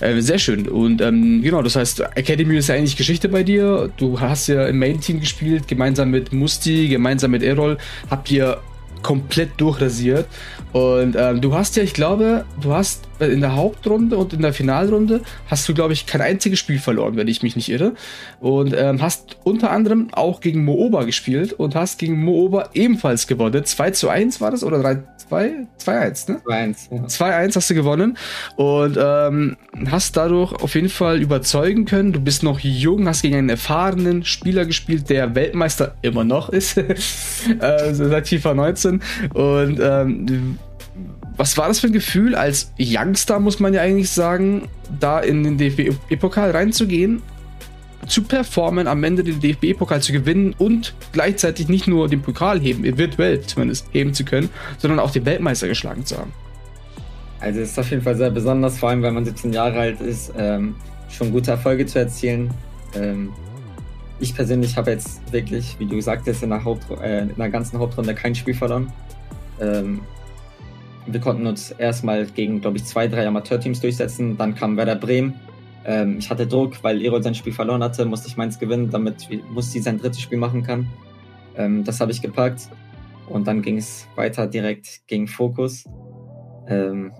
Äh, 0.00 0.20
sehr 0.20 0.38
schön. 0.38 0.68
Und 0.68 1.00
ähm, 1.00 1.42
genau, 1.42 1.62
das 1.62 1.76
heißt, 1.76 2.00
Academy 2.16 2.56
ist 2.56 2.68
ja 2.68 2.74
eigentlich 2.74 2.96
Geschichte 2.96 3.28
bei 3.28 3.44
dir. 3.44 3.90
Du 3.96 4.20
hast 4.20 4.48
ja 4.48 4.66
im 4.66 4.78
Main-Team 4.78 5.20
gespielt, 5.20 5.68
gemeinsam 5.68 6.10
mit 6.10 6.32
Musti, 6.32 6.88
gemeinsam 6.88 7.30
mit 7.30 7.44
Errol. 7.44 7.78
Habt 8.10 8.30
ihr 8.30 8.58
komplett 9.02 9.60
durchrasiert. 9.60 10.26
Und 10.72 11.16
ähm, 11.18 11.40
du 11.40 11.54
hast 11.54 11.76
ja, 11.76 11.82
ich 11.82 11.94
glaube, 11.94 12.44
du 12.60 12.72
hast 12.72 13.04
in 13.26 13.40
der 13.40 13.56
Hauptrunde 13.56 14.16
und 14.16 14.32
in 14.32 14.42
der 14.42 14.52
Finalrunde 14.52 15.20
hast 15.46 15.68
du, 15.68 15.74
glaube 15.74 15.92
ich, 15.92 16.06
kein 16.06 16.20
einziges 16.20 16.58
Spiel 16.58 16.78
verloren, 16.78 17.16
wenn 17.16 17.28
ich 17.28 17.42
mich 17.42 17.56
nicht 17.56 17.68
irre. 17.68 17.92
Und 18.40 18.74
ähm, 18.76 19.02
hast 19.02 19.36
unter 19.44 19.70
anderem 19.70 20.08
auch 20.12 20.40
gegen 20.40 20.64
Mooba 20.64 21.04
gespielt 21.04 21.52
und 21.52 21.74
hast 21.74 21.98
gegen 21.98 22.22
Mooba 22.22 22.70
ebenfalls 22.74 23.26
gewonnen. 23.26 23.64
2 23.64 23.90
zu 23.90 24.08
1 24.08 24.40
war 24.40 24.50
das 24.50 24.64
oder 24.64 24.80
3, 24.80 25.02
2? 25.28 25.66
2-1, 25.78 26.32
ne? 26.32 26.40
2-1, 26.46 26.76
ja. 26.90 27.02
2-1 27.04 27.56
hast 27.56 27.70
du 27.70 27.74
gewonnen 27.74 28.18
und 28.56 28.98
ähm, 29.00 29.56
hast 29.90 30.16
dadurch 30.16 30.52
auf 30.52 30.74
jeden 30.74 30.88
Fall 30.88 31.20
überzeugen 31.20 31.84
können. 31.84 32.12
Du 32.12 32.20
bist 32.20 32.42
noch 32.42 32.60
jung, 32.60 33.08
hast 33.08 33.22
gegen 33.22 33.36
einen 33.36 33.48
erfahrenen 33.48 34.24
Spieler 34.24 34.64
gespielt, 34.66 35.10
der 35.10 35.34
Weltmeister 35.34 35.94
immer 36.02 36.24
noch 36.24 36.48
ist, 36.48 36.76
äh, 36.76 36.94
seit 37.92 38.28
FIFA 38.28 38.54
19. 38.54 39.02
Und 39.34 39.80
ähm, 39.80 40.58
was 41.36 41.56
war 41.56 41.68
das 41.68 41.80
für 41.80 41.88
ein 41.88 41.92
Gefühl, 41.92 42.34
als 42.34 42.72
Youngster, 42.78 43.40
muss 43.40 43.60
man 43.60 43.74
ja 43.74 43.80
eigentlich 43.80 44.10
sagen, 44.10 44.68
da 45.00 45.20
in 45.20 45.44
den 45.44 45.58
DFB-Pokal 45.58 46.50
reinzugehen 46.50 47.22
zu 48.06 48.22
performen, 48.22 48.88
am 48.88 49.04
Ende 49.04 49.22
den 49.22 49.40
DFB-Pokal 49.40 50.02
zu 50.02 50.12
gewinnen 50.12 50.54
und 50.58 50.94
gleichzeitig 51.12 51.68
nicht 51.68 51.86
nur 51.86 52.08
den 52.08 52.20
Pokal 52.20 52.60
heben, 52.60 52.84
virtuell 52.98 53.40
zumindest 53.42 53.86
heben 53.92 54.12
zu 54.12 54.24
können, 54.24 54.50
sondern 54.78 54.98
auch 54.98 55.10
den 55.10 55.24
Weltmeister 55.24 55.68
geschlagen 55.68 56.04
zu 56.04 56.18
haben. 56.18 56.32
Also 57.40 57.60
es 57.60 57.70
ist 57.70 57.78
auf 57.78 57.90
jeden 57.90 58.02
Fall 58.02 58.16
sehr 58.16 58.30
besonders, 58.30 58.78
vor 58.78 58.90
allem 58.90 59.02
wenn 59.02 59.14
man 59.14 59.24
17 59.24 59.52
Jahre 59.52 59.78
alt 59.78 60.00
ist, 60.00 60.32
ähm, 60.36 60.74
schon 61.08 61.32
gute 61.32 61.52
Erfolge 61.52 61.86
zu 61.86 61.98
erzielen. 61.98 62.50
Ähm, 62.94 63.30
ich 64.20 64.34
persönlich 64.34 64.76
habe 64.76 64.92
jetzt 64.92 65.20
wirklich, 65.32 65.76
wie 65.78 65.86
du 65.86 65.96
gesagt 65.96 66.26
hast, 66.28 66.42
in 66.42 66.50
der, 66.50 66.64
Haupt 66.64 66.88
äh, 67.02 67.22
in 67.22 67.36
der 67.36 67.50
ganzen 67.50 67.78
Hauptrunde 67.78 68.14
kein 68.14 68.34
Spiel 68.34 68.54
verloren. 68.54 68.92
Ähm, 69.60 70.00
wir 71.06 71.20
konnten 71.20 71.46
uns 71.46 71.70
erstmal 71.72 72.26
gegen, 72.26 72.60
glaube 72.60 72.78
ich, 72.78 72.84
zwei, 72.84 73.08
drei 73.08 73.26
Amateurteams 73.26 73.80
durchsetzen. 73.80 74.36
Dann 74.36 74.54
kam 74.54 74.76
Werder 74.76 74.96
Bremen, 74.96 75.34
ähm, 75.84 76.18
ich 76.18 76.30
hatte 76.30 76.46
Druck, 76.46 76.82
weil 76.82 77.04
Erol 77.04 77.22
sein 77.22 77.34
Spiel 77.34 77.52
verloren 77.52 77.82
hatte, 77.82 78.04
musste 78.04 78.28
ich 78.28 78.36
meins 78.36 78.58
gewinnen, 78.58 78.90
damit 78.90 79.28
Musti 79.50 79.80
sein 79.80 79.98
drittes 79.98 80.20
Spiel 80.20 80.38
machen 80.38 80.62
kann. 80.62 80.88
Ähm, 81.56 81.84
das 81.84 82.00
habe 82.00 82.12
ich 82.12 82.22
gepackt. 82.22 82.68
Und 83.28 83.46
dann 83.46 83.62
ging 83.62 83.78
es 83.78 84.06
weiter 84.14 84.46
direkt 84.46 85.06
gegen 85.06 85.26
Fokus. 85.26 85.84
Ähm, 86.68 87.12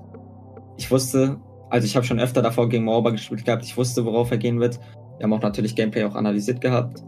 ich 0.77 0.91
wusste, 0.91 1.39
also 1.71 1.87
ich 1.87 1.97
habe 1.97 2.07
schon 2.07 2.21
öfter 2.21 2.43
davor 2.43 2.69
gegen 2.69 2.85
Mauber 2.85 3.13
gespielt 3.13 3.45
gehabt, 3.45 3.65
ich 3.65 3.77
wusste, 3.77 4.05
worauf 4.05 4.31
er 4.31 4.39
gehen 4.39 4.61
wird. 4.61 4.79
Wir 5.19 5.25
haben 5.25 5.33
auch 5.33 5.43
natürlich 5.43 5.75
Gameplay 5.75 6.05
auch 6.05 6.15
analysiert 6.15 6.61
gehabt. 6.61 7.03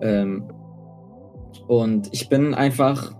Ähm, 0.00 0.44
und 1.66 2.08
ich 2.12 2.28
bin 2.28 2.54
einfach, 2.54 3.12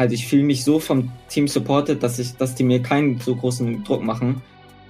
also 0.00 0.14
ich 0.14 0.26
fühle 0.26 0.44
mich 0.44 0.64
so 0.64 0.80
vom 0.80 1.12
Team 1.28 1.46
supported, 1.46 2.02
dass 2.02 2.18
ich, 2.18 2.34
dass 2.36 2.54
die 2.54 2.64
mir 2.64 2.80
keinen 2.80 3.20
so 3.20 3.36
großen 3.36 3.84
Druck 3.84 4.02
machen, 4.02 4.40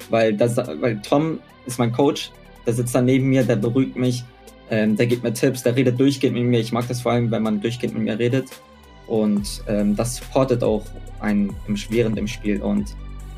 weil 0.09 0.35
das, 0.35 0.57
weil 0.57 1.03
Tom 1.03 1.41
ist 1.67 1.81
mein 1.81 1.91
Coach, 1.91 2.31
der 2.65 2.75
sitzt 2.75 2.95
da 2.95 3.03
neben 3.03 3.29
mir, 3.29 3.43
der 3.43 3.57
beruhigt 3.57 3.97
mich, 3.97 4.23
ähm, 4.71 4.97
der 4.97 5.09
gibt 5.09 5.25
mir 5.25 5.33
Tipps, 5.33 5.65
der 5.65 5.75
redet 5.75 5.99
durchgehend 5.99 6.37
mit 6.37 6.45
mir. 6.45 6.61
Ich 6.61 6.71
mag 6.71 6.87
das 6.87 7.01
vor 7.01 7.11
allem, 7.11 7.29
wenn 7.33 7.43
man 7.43 7.61
durchgehend 7.61 7.95
mit 7.95 8.05
mir 8.05 8.21
redet. 8.21 8.51
Und 9.09 9.65
ähm, 9.67 9.97
das 9.97 10.15
supportet 10.15 10.63
auch 10.63 10.85
einen 11.19 11.57
im, 11.67 11.75
während 11.89 12.17
im 12.17 12.29
Spiel. 12.29 12.63
Und 12.63 12.95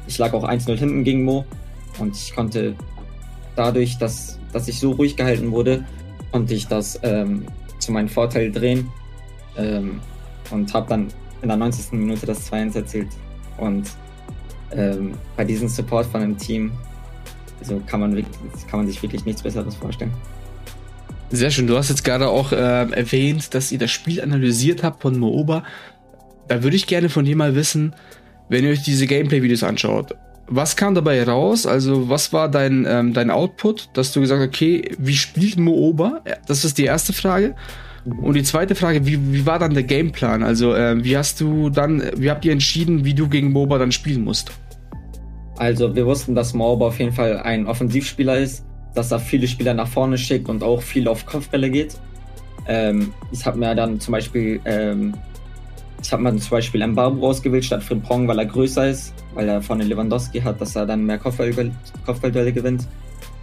ich 0.07 0.19
lag 0.19 0.35
auch 0.35 0.47
1-0 0.47 0.77
hinten 0.77 1.05
gegen 1.05 1.25
Mo. 1.25 1.47
Und 1.99 2.15
ich 2.15 2.35
konnte 2.35 2.75
dadurch, 3.57 3.97
dass, 3.97 4.39
dass 4.53 4.69
ich 4.69 4.79
so 4.79 4.91
ruhig 4.91 5.17
gehalten 5.17 5.51
wurde, 5.53 5.87
konnte 6.33 6.53
ich 6.53 6.67
das 6.67 7.01
ähm, 7.03 7.47
zu 7.79 7.93
meinem 7.93 8.11
Vorteil 8.11 8.53
drehen. 8.53 8.91
Ähm, 9.57 10.03
und 10.51 10.75
habe 10.75 10.87
dann 10.91 11.09
in 11.43 11.49
der 11.49 11.57
90. 11.57 11.93
Minute 11.93 12.27
das 12.27 12.51
2-1 12.51 12.77
erzielt. 12.77 13.09
Und 13.59 13.91
ähm, 14.73 15.15
bei 15.37 15.45
diesem 15.45 15.69
Support 15.69 16.07
von 16.07 16.23
einem 16.23 16.39
Team 16.39 16.73
also 17.63 17.81
kann 17.87 18.01
man, 18.01 18.17
wirklich, 18.17 18.37
kann 18.69 18.81
man 18.81 18.87
sich 18.89 19.01
wirklich 19.03 19.25
nichts 19.25 19.43
Besseres 19.43 19.77
vorstellen. 19.77 20.13
Sehr 21.31 21.51
schön. 21.51 21.67
Du 21.67 21.77
hast 21.77 21.89
jetzt 21.89 22.05
gerade 22.05 22.29
auch 22.29 22.53
äh, 22.53 22.57
erwähnt, 22.57 23.55
dass 23.55 23.73
ihr 23.73 23.79
das 23.79 23.91
Spiel 23.91 24.21
analysiert 24.21 24.83
habt 24.83 25.03
von 25.03 25.19
Mooba. 25.19 25.63
Da 26.49 26.63
würde 26.63 26.77
ich 26.77 26.87
gerne 26.87 27.09
von 27.09 27.25
dir 27.25 27.37
mal 27.37 27.55
wissen, 27.55 27.95
wenn 28.49 28.65
ihr 28.65 28.71
euch 28.71 28.83
diese 28.83 29.07
Gameplay-Videos 29.07 29.63
anschaut, 29.63 30.15
was 30.49 30.77
kam 30.77 30.95
dabei 30.95 31.23
raus? 31.23 31.67
Also, 31.67 32.11
was 32.11 32.33
war 32.33 32.51
dein, 32.51 32.85
ähm, 32.87 33.15
dein 33.15 33.31
Output, 33.31 33.91
dass 33.95 34.13
du 34.13 34.21
gesagt 34.21 34.41
hast, 34.41 34.49
okay, 34.49 34.91
wie 34.99 35.15
spielt 35.15 35.59
Mooba? 35.59 36.23
Das 36.47 36.65
ist 36.65 36.77
die 36.77 36.85
erste 36.85 37.13
Frage. 37.13 37.55
Und 38.05 38.35
die 38.35 38.43
zweite 38.43 38.75
Frage, 38.75 39.07
wie, 39.07 39.33
wie 39.33 39.47
war 39.47 39.59
dann 39.59 39.75
der 39.75 39.85
Gameplan? 39.85 40.43
Also, 40.43 40.75
äh, 40.75 41.03
wie 41.05 41.17
hast 41.17 41.41
du 41.41 41.71
dann, 41.71 42.03
wie 42.17 42.31
habt 42.31 42.45
ihr 42.45 42.53
entschieden, 42.53 43.05
wie 43.05 43.15
du 43.15 43.29
gegen 43.29 43.53
MOBA 43.53 43.79
dann 43.79 43.93
spielen 43.93 44.25
musst? 44.25 44.53
Also 45.57 45.95
wir 45.95 46.07
wussten, 46.07 46.35
dass 46.35 46.55
Mauber 46.55 46.87
auf 46.87 46.99
jeden 46.99 47.13
Fall 47.13 47.39
ein 47.39 47.67
Offensivspieler 47.67 48.39
ist, 48.39 48.65
dass 48.95 49.13
er 49.13 49.21
viele 49.21 49.47
Spieler 49.47 49.75
nach 49.75 49.87
vorne 49.87 50.19
schickt 50.19 50.49
und 50.49 50.63
auch 50.63 50.83
viel 50.83 51.07
auf 51.07 51.25
Kopfbälle 51.27 51.71
geht. 51.71 51.97
Ähm, 52.67 53.13
ich 53.31 53.45
habe 53.47 53.59
mir 53.59 53.75
dann 53.75 54.01
zum 54.01 54.13
Beispiel, 54.13 54.61
ähm, 54.65 55.15
ich 56.03 56.13
habe 56.13 56.23
mir 56.23 56.37
zum 56.37 56.51
Beispiel 56.51 56.85
Mbabu 56.87 57.25
ausgewählt 57.27 57.65
statt 57.65 57.83
Frimpong, 57.83 58.27
weil 58.27 58.39
er 58.39 58.47
größer 58.47 58.89
ist, 58.89 59.15
weil 59.35 59.49
er 59.49 59.63
vorne 59.63 59.85
Lewandowski 59.85 60.41
hat, 60.41 60.61
dass 60.61 60.75
er 60.75 60.87
dann 60.87 61.07
mehr 61.07 61.19
Kopfballduelle 61.19 62.53
gewinnt. 62.53 62.89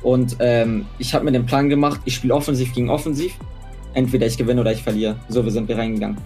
Und 0.02 0.38
ähm, 0.40 0.86
ich 0.98 1.14
habe 1.14 1.26
mir 1.26 1.32
den 1.32 1.46
Plan 1.46 1.70
gemacht, 1.70 2.02
ich 2.06 2.16
spiele 2.16 2.34
offensiv 2.34 2.74
gegen 2.74 2.90
offensiv. 2.90 3.34
Entweder 3.94 4.28
ich 4.28 4.38
gewinne 4.38 4.62
oder 4.62 4.72
ich 4.72 4.84
verliere. 4.84 5.16
So 5.30 5.48
sind 5.50 5.68
wir 5.68 5.78
reingegangen. 5.78 6.18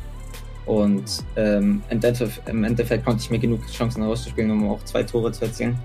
Und 0.66 1.24
ähm, 1.36 1.82
im, 1.90 2.02
Endeffekt, 2.02 2.50
im, 2.50 2.64
Endeffekt, 2.64 3.06
konnte 3.06 3.22
ich 3.22 3.30
mir 3.30 3.40
genug 3.40 3.66
Chancen 3.68 4.02
herauszuspielen, 4.02 4.52
um 4.52 4.70
auch 4.70 4.84
zwei 4.84 5.04
Tore 5.04 5.32
zu 5.32 5.46
erzielen. 5.46 5.78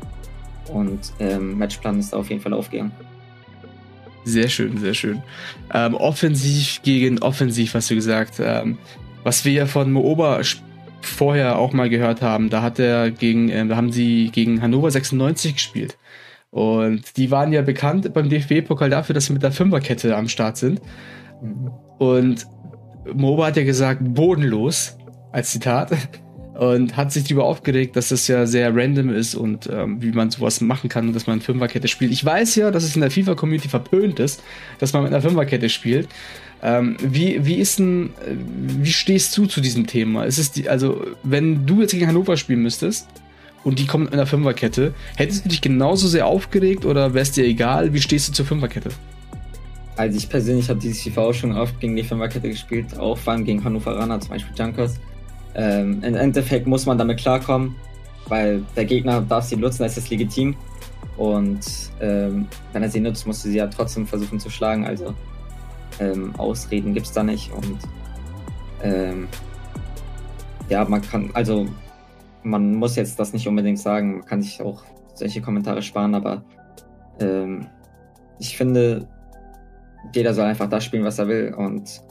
Und 0.72 1.12
ähm, 1.18 1.58
Matchplan 1.58 1.98
ist 1.98 2.12
da 2.12 2.18
auf 2.18 2.28
jeden 2.28 2.40
Fall 2.40 2.52
aufgegangen. 2.52 2.92
Sehr 4.24 4.48
schön, 4.48 4.76
sehr 4.78 4.94
schön. 4.94 5.22
Ähm, 5.72 5.94
offensiv 5.94 6.82
gegen 6.82 7.18
offensiv, 7.20 7.74
hast 7.74 7.90
du 7.90 7.94
gesagt. 7.94 8.34
Ähm, 8.40 8.78
was 9.24 9.44
wir 9.44 9.52
ja 9.52 9.66
von 9.66 9.90
Mooba 9.90 10.40
vorher 11.00 11.58
auch 11.58 11.72
mal 11.72 11.88
gehört 11.88 12.22
haben, 12.22 12.50
da 12.50 12.62
hat 12.62 12.78
er 12.78 13.10
gegen, 13.10 13.48
äh, 13.48 13.66
da 13.66 13.76
haben 13.76 13.90
sie 13.90 14.30
gegen 14.30 14.60
Hannover 14.60 14.90
96 14.90 15.54
gespielt. 15.54 15.96
Und 16.50 17.16
die 17.16 17.30
waren 17.30 17.52
ja 17.52 17.62
bekannt 17.62 18.12
beim 18.14 18.28
DFB-Pokal 18.28 18.90
dafür, 18.90 19.14
dass 19.14 19.26
sie 19.26 19.32
mit 19.32 19.42
der 19.42 19.52
Fünferkette 19.52 20.16
am 20.16 20.28
Start 20.28 20.56
sind. 20.56 20.80
Mhm. 21.42 21.70
Und 21.98 22.46
Mooba 23.14 23.46
hat 23.46 23.56
ja 23.56 23.64
gesagt, 23.64 24.00
bodenlos, 24.02 24.96
als 25.32 25.50
Zitat 25.50 25.90
und 26.58 26.96
hat 26.96 27.12
sich 27.12 27.24
darüber 27.24 27.44
aufgeregt, 27.44 27.96
dass 27.96 28.08
das 28.08 28.26
ja 28.28 28.46
sehr 28.46 28.74
random 28.74 29.10
ist 29.10 29.34
und 29.34 29.68
ähm, 29.72 30.02
wie 30.02 30.10
man 30.10 30.30
sowas 30.30 30.60
machen 30.60 30.88
kann 30.88 31.08
und 31.08 31.14
dass 31.14 31.26
man 31.26 31.40
Fünferkette 31.40 31.88
spielt. 31.88 32.12
Ich 32.12 32.24
weiß 32.24 32.56
ja, 32.56 32.70
dass 32.70 32.84
es 32.84 32.96
in 32.96 33.00
der 33.00 33.10
FIFA-Community 33.10 33.68
verpönt 33.68 34.18
ist, 34.18 34.42
dass 34.78 34.92
man 34.92 35.04
mit 35.04 35.12
einer 35.12 35.22
Fünferkette 35.22 35.68
spielt. 35.68 36.08
Ähm, 36.60 36.96
wie, 37.00 37.46
wie 37.46 37.56
ist 37.56 37.78
denn, 37.78 38.10
äh, 38.26 38.34
wie 38.82 38.90
stehst 38.90 39.36
du 39.38 39.46
zu 39.46 39.60
diesem 39.60 39.86
Thema? 39.86 40.24
Ist 40.24 40.38
es 40.38 40.50
die, 40.50 40.68
also, 40.68 41.06
wenn 41.22 41.66
du 41.66 41.80
jetzt 41.80 41.92
gegen 41.92 42.08
Hannover 42.08 42.36
spielen 42.36 42.62
müsstest 42.62 43.06
und 43.62 43.78
die 43.78 43.86
kommen 43.86 44.08
in 44.08 44.14
einer 44.14 44.26
Fünferkette, 44.26 44.92
hättest 45.16 45.44
du 45.44 45.50
dich 45.50 45.60
genauso 45.60 46.08
sehr 46.08 46.26
aufgeregt 46.26 46.84
oder 46.84 47.14
wär's 47.14 47.30
dir 47.30 47.44
egal? 47.44 47.92
Wie 47.92 48.00
stehst 48.00 48.28
du 48.28 48.32
zur 48.32 48.46
Fünferkette? 48.46 48.90
Also 49.98 50.16
ich 50.16 50.28
persönlich 50.28 50.70
habe 50.70 50.78
dieses 50.78 51.18
auch 51.18 51.32
schon 51.32 51.52
oft 51.52 51.80
gegen 51.80 51.96
die 51.96 52.04
Fünferkette 52.04 52.48
gespielt, 52.48 52.96
auch 53.00 53.18
vor 53.18 53.32
allem 53.32 53.44
gegen 53.44 53.64
Hannoveraner, 53.64 54.20
zum 54.20 54.30
Beispiel 54.30 54.54
Junkers. 54.56 55.00
Ähm, 55.56 56.04
Im 56.04 56.14
Endeffekt 56.14 56.68
muss 56.68 56.86
man 56.86 56.96
damit 56.98 57.18
klarkommen, 57.18 57.74
weil 58.28 58.62
der 58.76 58.84
Gegner 58.84 59.20
darf 59.22 59.46
sie 59.46 59.56
nutzen, 59.56 59.82
das 59.82 59.98
ist 59.98 60.08
legitim. 60.08 60.56
Und 61.16 61.58
ähm, 62.00 62.46
wenn 62.72 62.84
er 62.84 62.88
sie 62.88 63.00
nutzt, 63.00 63.26
musst 63.26 63.44
du 63.44 63.48
sie 63.48 63.56
ja 63.56 63.66
trotzdem 63.66 64.06
versuchen 64.06 64.38
zu 64.38 64.50
schlagen. 64.50 64.86
Also 64.86 65.14
ähm, 65.98 66.32
Ausreden 66.38 66.94
gibt 66.94 67.06
es 67.06 67.12
da 67.12 67.24
nicht. 67.24 67.50
Und 67.52 67.78
ähm, 68.84 69.26
ja, 70.68 70.84
man 70.84 71.02
kann, 71.02 71.30
also 71.34 71.66
man 72.44 72.76
muss 72.76 72.94
jetzt 72.94 73.18
das 73.18 73.32
nicht 73.32 73.48
unbedingt 73.48 73.80
sagen, 73.80 74.18
man 74.18 74.24
kann 74.24 74.42
sich 74.42 74.62
auch 74.62 74.84
solche 75.14 75.42
Kommentare 75.42 75.82
sparen, 75.82 76.14
aber 76.14 76.44
ähm, 77.18 77.66
ich 78.38 78.56
finde, 78.56 79.08
jeder 80.14 80.34
soll 80.34 80.46
einfach 80.46 80.68
das 80.68 80.84
spielen, 80.84 81.04
was 81.04 81.18
er 81.18 81.28
will. 81.28 81.54
Und 81.56 82.02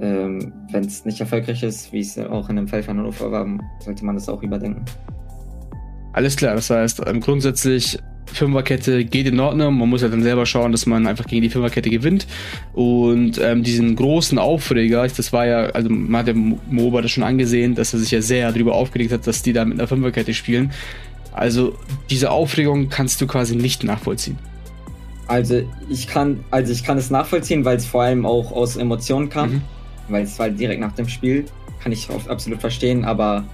ähm, 0.00 0.52
wenn 0.70 0.84
es 0.84 1.04
nicht 1.04 1.20
erfolgreich 1.20 1.62
ist, 1.62 1.92
wie 1.92 2.00
es 2.00 2.18
auch 2.18 2.48
in 2.48 2.56
dem 2.56 2.68
Fall 2.68 2.82
von 2.82 2.98
Hannover 2.98 3.30
war, 3.30 3.46
sollte 3.80 4.04
man 4.04 4.14
das 4.14 4.28
auch 4.28 4.42
überdenken. 4.42 4.84
Alles 6.12 6.36
klar, 6.36 6.54
das 6.54 6.70
heißt, 6.70 7.02
ähm, 7.06 7.20
grundsätzlich 7.20 7.98
Fünferkette 8.32 9.04
geht 9.04 9.26
in 9.26 9.40
Ordnung. 9.40 9.76
Man 9.76 9.88
muss 9.88 10.02
ja 10.02 10.08
dann 10.08 10.22
selber 10.22 10.46
schauen, 10.46 10.72
dass 10.72 10.86
man 10.86 11.06
einfach 11.06 11.26
gegen 11.26 11.42
die 11.42 11.50
Fünferkette 11.50 11.90
gewinnt. 11.90 12.26
Und 12.72 13.40
ähm, 13.42 13.62
diesen 13.62 13.96
großen 13.96 14.38
Aufreger, 14.38 15.06
das 15.06 15.32
war 15.32 15.46
ja, 15.46 15.66
also 15.66 15.88
man 15.90 16.20
hat 16.20 16.28
ja 16.28 16.34
Moba 16.34 17.02
das 17.02 17.10
schon 17.10 17.24
angesehen, 17.24 17.74
dass 17.74 17.92
er 17.92 17.98
sich 17.98 18.10
ja 18.10 18.22
sehr 18.22 18.50
darüber 18.52 18.74
aufgeregt 18.74 19.12
hat, 19.12 19.26
dass 19.26 19.42
die 19.42 19.52
da 19.52 19.64
mit 19.64 19.78
einer 19.78 19.88
Fünferkette 19.88 20.34
spielen. 20.34 20.70
Also 21.32 21.76
diese 22.08 22.30
Aufregung 22.30 22.88
kannst 22.88 23.20
du 23.20 23.26
quasi 23.26 23.56
nicht 23.56 23.84
nachvollziehen. 23.84 24.38
Also 25.30 25.62
ich 25.88 26.08
kann, 26.08 26.44
also 26.50 26.72
ich 26.72 26.84
kann 26.84 26.98
es 26.98 27.08
nachvollziehen, 27.10 27.64
weil 27.64 27.76
es 27.76 27.86
vor 27.86 28.02
allem 28.02 28.26
auch 28.26 28.52
aus 28.52 28.76
Emotionen 28.76 29.28
kam. 29.28 29.52
Mhm 29.52 29.62
weil 30.10 30.24
es 30.24 30.38
war 30.38 30.46
halt 30.46 30.58
direkt 30.58 30.80
nach 30.80 30.92
dem 30.92 31.08
Spiel, 31.08 31.44
kann 31.82 31.92
ich 31.92 32.08
absolut 32.28 32.60
verstehen, 32.60 33.04
aber 33.04 33.44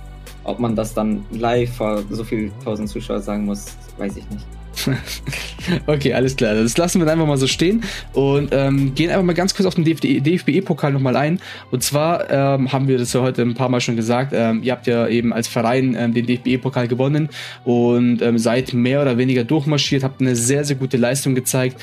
ob 0.45 0.59
man 0.59 0.75
das 0.75 0.95
dann 0.95 1.25
live 1.30 1.75
vor 1.75 2.02
so 2.11 2.25
viel 2.25 2.50
tausend 2.64 2.88
Zuschauern 2.88 3.23
sagen 3.23 3.45
muss, 3.45 3.66
weiß 3.99 4.16
ich 4.16 4.28
nicht. 4.30 4.47
okay, 5.87 6.12
alles 6.12 6.37
klar. 6.37 6.55
Das 6.55 6.76
lassen 6.76 7.00
wir 7.00 7.11
einfach 7.11 7.26
mal 7.26 7.37
so 7.37 7.47
stehen 7.47 7.83
und 8.12 8.50
ähm, 8.52 8.95
gehen 8.95 9.11
einfach 9.11 9.23
mal 9.23 9.35
ganz 9.35 9.55
kurz 9.55 9.66
auf 9.66 9.75
den 9.75 9.85
DFB-Pokal 9.85 10.93
nochmal 10.93 11.16
ein. 11.16 11.40
Und 11.71 11.83
zwar 11.83 12.31
ähm, 12.31 12.73
haben 12.73 12.88
wir 12.88 12.99
das 12.99 13.12
ja 13.12 13.21
heute 13.21 13.43
ein 13.43 13.55
paar 13.55 13.69
Mal 13.69 13.81
schon 13.81 13.97
gesagt. 13.97 14.33
Ähm, 14.35 14.62
ihr 14.62 14.73
habt 14.73 14.87
ja 14.87 15.09
eben 15.09 15.33
als 15.33 15.49
Verein 15.49 15.97
ähm, 15.99 16.14
den 16.14 16.26
DFB-Pokal 16.26 16.88
gewonnen 16.88 17.28
und 17.64 18.23
ähm, 18.23 18.38
seid 18.38 18.73
mehr 18.73 19.02
oder 19.02 19.19
weniger 19.19 19.45
durchmarschiert, 19.45 20.05
habt 20.05 20.21
eine 20.21 20.37
sehr, 20.37 20.64
sehr 20.64 20.76
gute 20.76 20.97
Leistung 20.97 21.35
gezeigt. 21.35 21.81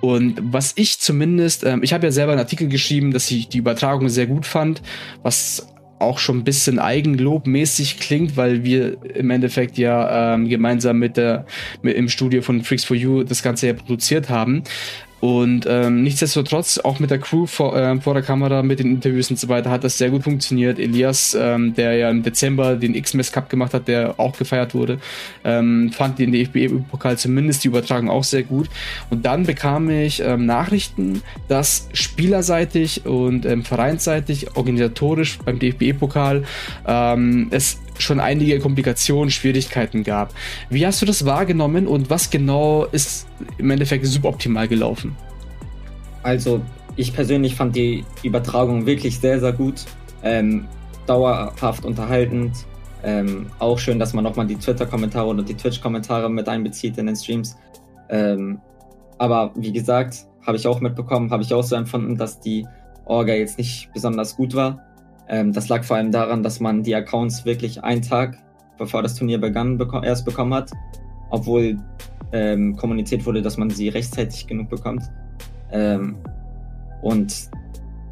Und 0.00 0.38
was 0.40 0.72
ich 0.76 1.00
zumindest, 1.00 1.64
ähm, 1.64 1.82
ich 1.82 1.92
habe 1.92 2.06
ja 2.06 2.12
selber 2.12 2.32
einen 2.32 2.40
Artikel 2.40 2.68
geschrieben, 2.68 3.12
dass 3.12 3.30
ich 3.30 3.48
die 3.48 3.58
Übertragung 3.58 4.08
sehr 4.08 4.26
gut 4.26 4.46
fand, 4.46 4.82
was 5.22 5.66
auch 5.98 6.18
schon 6.18 6.38
ein 6.38 6.44
bisschen 6.44 6.78
eigenlobmäßig 6.78 7.98
klingt, 7.98 8.36
weil 8.36 8.64
wir 8.64 8.96
im 9.14 9.30
Endeffekt 9.30 9.78
ja 9.78 10.34
ähm, 10.34 10.48
gemeinsam 10.48 10.98
mit 10.98 11.16
der 11.16 11.46
mit, 11.82 11.96
im 11.96 12.08
Studio 12.08 12.42
von 12.42 12.62
Freaks 12.62 12.84
for 12.84 12.96
You 12.96 13.22
das 13.22 13.42
Ganze 13.42 13.68
ja 13.68 13.72
produziert 13.72 14.28
haben. 14.28 14.62
Und 15.20 15.64
ähm, 15.66 16.02
nichtsdestotrotz, 16.02 16.78
auch 16.78 16.98
mit 16.98 17.10
der 17.10 17.18
Crew 17.18 17.46
vor, 17.46 17.74
äh, 17.76 18.00
vor 18.00 18.12
der 18.12 18.22
Kamera, 18.22 18.62
mit 18.62 18.80
den 18.80 18.90
Interviews 18.90 19.30
und 19.30 19.38
so 19.38 19.48
weiter, 19.48 19.70
hat 19.70 19.82
das 19.82 19.96
sehr 19.96 20.10
gut 20.10 20.24
funktioniert. 20.24 20.78
Elias, 20.78 21.36
ähm, 21.38 21.74
der 21.74 21.94
ja 21.94 22.10
im 22.10 22.22
Dezember 22.22 22.76
den 22.76 22.94
X-Mess 22.94 23.32
Cup 23.32 23.48
gemacht 23.48 23.72
hat, 23.72 23.88
der 23.88 24.20
auch 24.20 24.36
gefeiert 24.36 24.74
wurde, 24.74 24.98
ähm, 25.44 25.90
fand 25.92 26.18
den 26.18 26.32
DFB-Pokal 26.32 27.16
zumindest 27.16 27.64
die 27.64 27.68
Übertragung 27.68 28.10
auch 28.10 28.24
sehr 28.24 28.42
gut. 28.42 28.68
Und 29.08 29.24
dann 29.24 29.44
bekam 29.44 29.88
ich 29.88 30.20
ähm, 30.20 30.44
Nachrichten, 30.44 31.22
dass 31.48 31.88
spielerseitig 31.94 33.06
und 33.06 33.46
ähm, 33.46 33.64
vereinsseitig, 33.64 34.54
organisatorisch 34.54 35.38
beim 35.38 35.58
DFB-Pokal 35.58 36.44
ähm, 36.86 37.48
es 37.50 37.78
schon 37.98 38.20
einige 38.20 38.58
Komplikationen, 38.58 39.30
Schwierigkeiten 39.30 40.04
gab. 40.04 40.32
Wie 40.70 40.86
hast 40.86 41.02
du 41.02 41.06
das 41.06 41.24
wahrgenommen 41.24 41.86
und 41.86 42.10
was 42.10 42.30
genau 42.30 42.84
ist 42.86 43.26
im 43.58 43.70
Endeffekt 43.70 44.06
suboptimal 44.06 44.68
gelaufen? 44.68 45.16
Also, 46.22 46.60
ich 46.96 47.12
persönlich 47.12 47.54
fand 47.54 47.76
die 47.76 48.04
Übertragung 48.22 48.86
wirklich 48.86 49.18
sehr, 49.18 49.40
sehr 49.40 49.52
gut. 49.52 49.84
Ähm, 50.22 50.66
dauerhaft 51.06 51.84
unterhaltend. 51.84 52.56
Ähm, 53.04 53.46
auch 53.58 53.78
schön, 53.78 53.98
dass 53.98 54.12
man 54.12 54.24
nochmal 54.24 54.46
die 54.46 54.56
Twitter-Kommentare 54.56 55.26
oder 55.26 55.42
die 55.42 55.54
Twitch-Kommentare 55.54 56.28
mit 56.28 56.48
einbezieht 56.48 56.98
in 56.98 57.06
den 57.06 57.16
Streams. 57.16 57.56
Ähm, 58.08 58.60
aber 59.18 59.52
wie 59.54 59.72
gesagt, 59.72 60.26
habe 60.44 60.56
ich 60.56 60.66
auch 60.66 60.80
mitbekommen, 60.80 61.30
habe 61.30 61.42
ich 61.42 61.52
auch 61.52 61.62
so 61.62 61.76
empfunden, 61.76 62.16
dass 62.16 62.40
die 62.40 62.66
Orga 63.04 63.34
jetzt 63.34 63.58
nicht 63.58 63.90
besonders 63.92 64.36
gut 64.36 64.54
war. 64.54 64.85
Ähm, 65.28 65.52
das 65.52 65.68
lag 65.68 65.84
vor 65.84 65.96
allem 65.96 66.12
daran, 66.12 66.42
dass 66.42 66.60
man 66.60 66.82
die 66.82 66.94
Accounts 66.94 67.44
wirklich 67.44 67.82
einen 67.82 68.02
Tag, 68.02 68.38
bevor 68.78 69.02
das 69.02 69.14
Turnier 69.14 69.40
begann, 69.40 69.78
beko 69.78 70.02
erst 70.02 70.24
bekommen 70.24 70.54
hat, 70.54 70.70
obwohl 71.30 71.78
ähm, 72.32 72.76
kommuniziert 72.76 73.26
wurde, 73.26 73.42
dass 73.42 73.56
man 73.56 73.70
sie 73.70 73.88
rechtzeitig 73.88 74.46
genug 74.46 74.68
bekommt. 74.68 75.02
Ähm, 75.72 76.16
und 77.02 77.50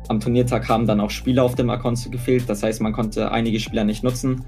am 0.09 0.21
Turniertag 0.21 0.69
haben 0.69 0.87
dann 0.87 1.01
auch 1.01 1.11
Spieler 1.11 1.45
auf 1.45 1.55
dem 1.55 1.71
Account 1.71 2.11
gefehlt, 2.11 2.49
das 2.49 2.63
heißt, 2.63 2.81
man 2.81 2.93
konnte 2.93 3.31
einige 3.31 3.59
Spieler 3.59 3.85
nicht 3.85 4.05
nutzen, 4.05 4.45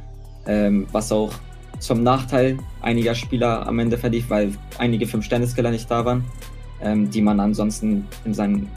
ähm, 0.47 0.87
was 0.93 1.11
auch 1.13 1.33
zum 1.79 2.03
Nachteil 2.03 2.59
einiger 2.81 3.15
Spieler 3.15 3.67
am 3.67 3.79
Ende 3.79 3.99
verlief, 3.99 4.31
weil 4.31 4.53
einige 4.79 5.07
Fünf-Sterne-Skiller 5.07 5.71
nicht 5.71 5.91
da 5.91 6.05
waren, 6.05 6.25
ähm, 6.83 7.11
die 7.11 7.23
man 7.23 7.41
ansonsten 7.41 8.07
in 8.25 8.35
sein 8.35 8.69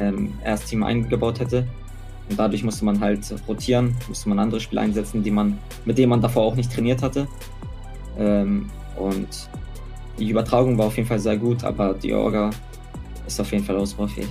ähm, 0.00 0.32
Erstteam 0.44 0.82
eingebaut 0.82 1.40
hätte. 1.40 1.66
Und 2.28 2.38
dadurch 2.38 2.62
musste 2.62 2.84
man 2.84 3.00
halt 3.00 3.20
rotieren, 3.46 3.94
musste 4.08 4.28
man 4.28 4.38
andere 4.38 4.60
Spieler 4.60 4.82
einsetzen, 4.82 5.22
die 5.22 5.30
man, 5.30 5.58
mit 5.84 5.98
denen 5.98 6.10
man 6.10 6.20
davor 6.20 6.44
auch 6.44 6.54
nicht 6.54 6.72
trainiert 6.72 7.02
hatte. 7.02 7.26
Ähm, 8.18 8.70
und 8.96 9.28
die 10.18 10.30
Übertragung 10.30 10.78
war 10.78 10.86
auf 10.86 10.96
jeden 10.96 11.08
Fall 11.08 11.18
sehr 11.18 11.36
gut, 11.36 11.64
aber 11.64 11.94
die 11.94 12.12
Orga 12.14 12.50
ist 13.26 13.40
auf 13.40 13.50
jeden 13.52 13.64
Fall 13.64 13.76
ausbaufähig. 13.76 14.28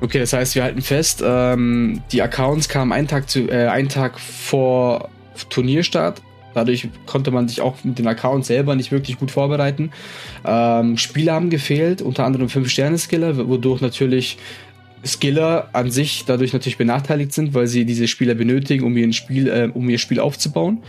Okay, 0.00 0.18
das 0.18 0.32
heißt, 0.32 0.54
wir 0.54 0.62
halten 0.62 0.80
fest, 0.80 1.22
ähm, 1.24 2.02
die 2.10 2.22
Accounts 2.22 2.68
kamen 2.68 2.92
einen 2.92 3.06
Tag, 3.06 3.28
zu, 3.28 3.50
äh, 3.50 3.66
einen 3.66 3.88
Tag 3.88 4.18
vor 4.18 5.10
Turnierstart. 5.50 6.22
Dadurch 6.54 6.88
konnte 7.06 7.30
man 7.30 7.48
sich 7.48 7.60
auch 7.60 7.84
mit 7.84 7.98
den 7.98 8.08
Accounts 8.08 8.48
selber 8.48 8.74
nicht 8.74 8.90
wirklich 8.90 9.18
gut 9.18 9.30
vorbereiten. 9.30 9.90
Ähm, 10.44 10.96
Spieler 10.96 11.34
haben 11.34 11.50
gefehlt, 11.50 12.02
unter 12.02 12.24
anderem 12.24 12.48
5-Sterne-Skiller, 12.48 13.48
wodurch 13.48 13.80
natürlich 13.80 14.38
Skiller 15.04 15.68
an 15.72 15.90
sich 15.90 16.24
dadurch 16.26 16.52
natürlich 16.52 16.78
benachteiligt 16.78 17.32
sind, 17.32 17.54
weil 17.54 17.66
sie 17.66 17.84
diese 17.84 18.08
Spieler 18.08 18.34
benötigen, 18.34 18.84
um 18.84 18.96
ihr 18.96 19.12
Spiel, 19.12 19.48
äh, 19.48 19.70
um 19.72 19.88
ihr 19.88 19.98
Spiel 19.98 20.20
aufzubauen. 20.20 20.82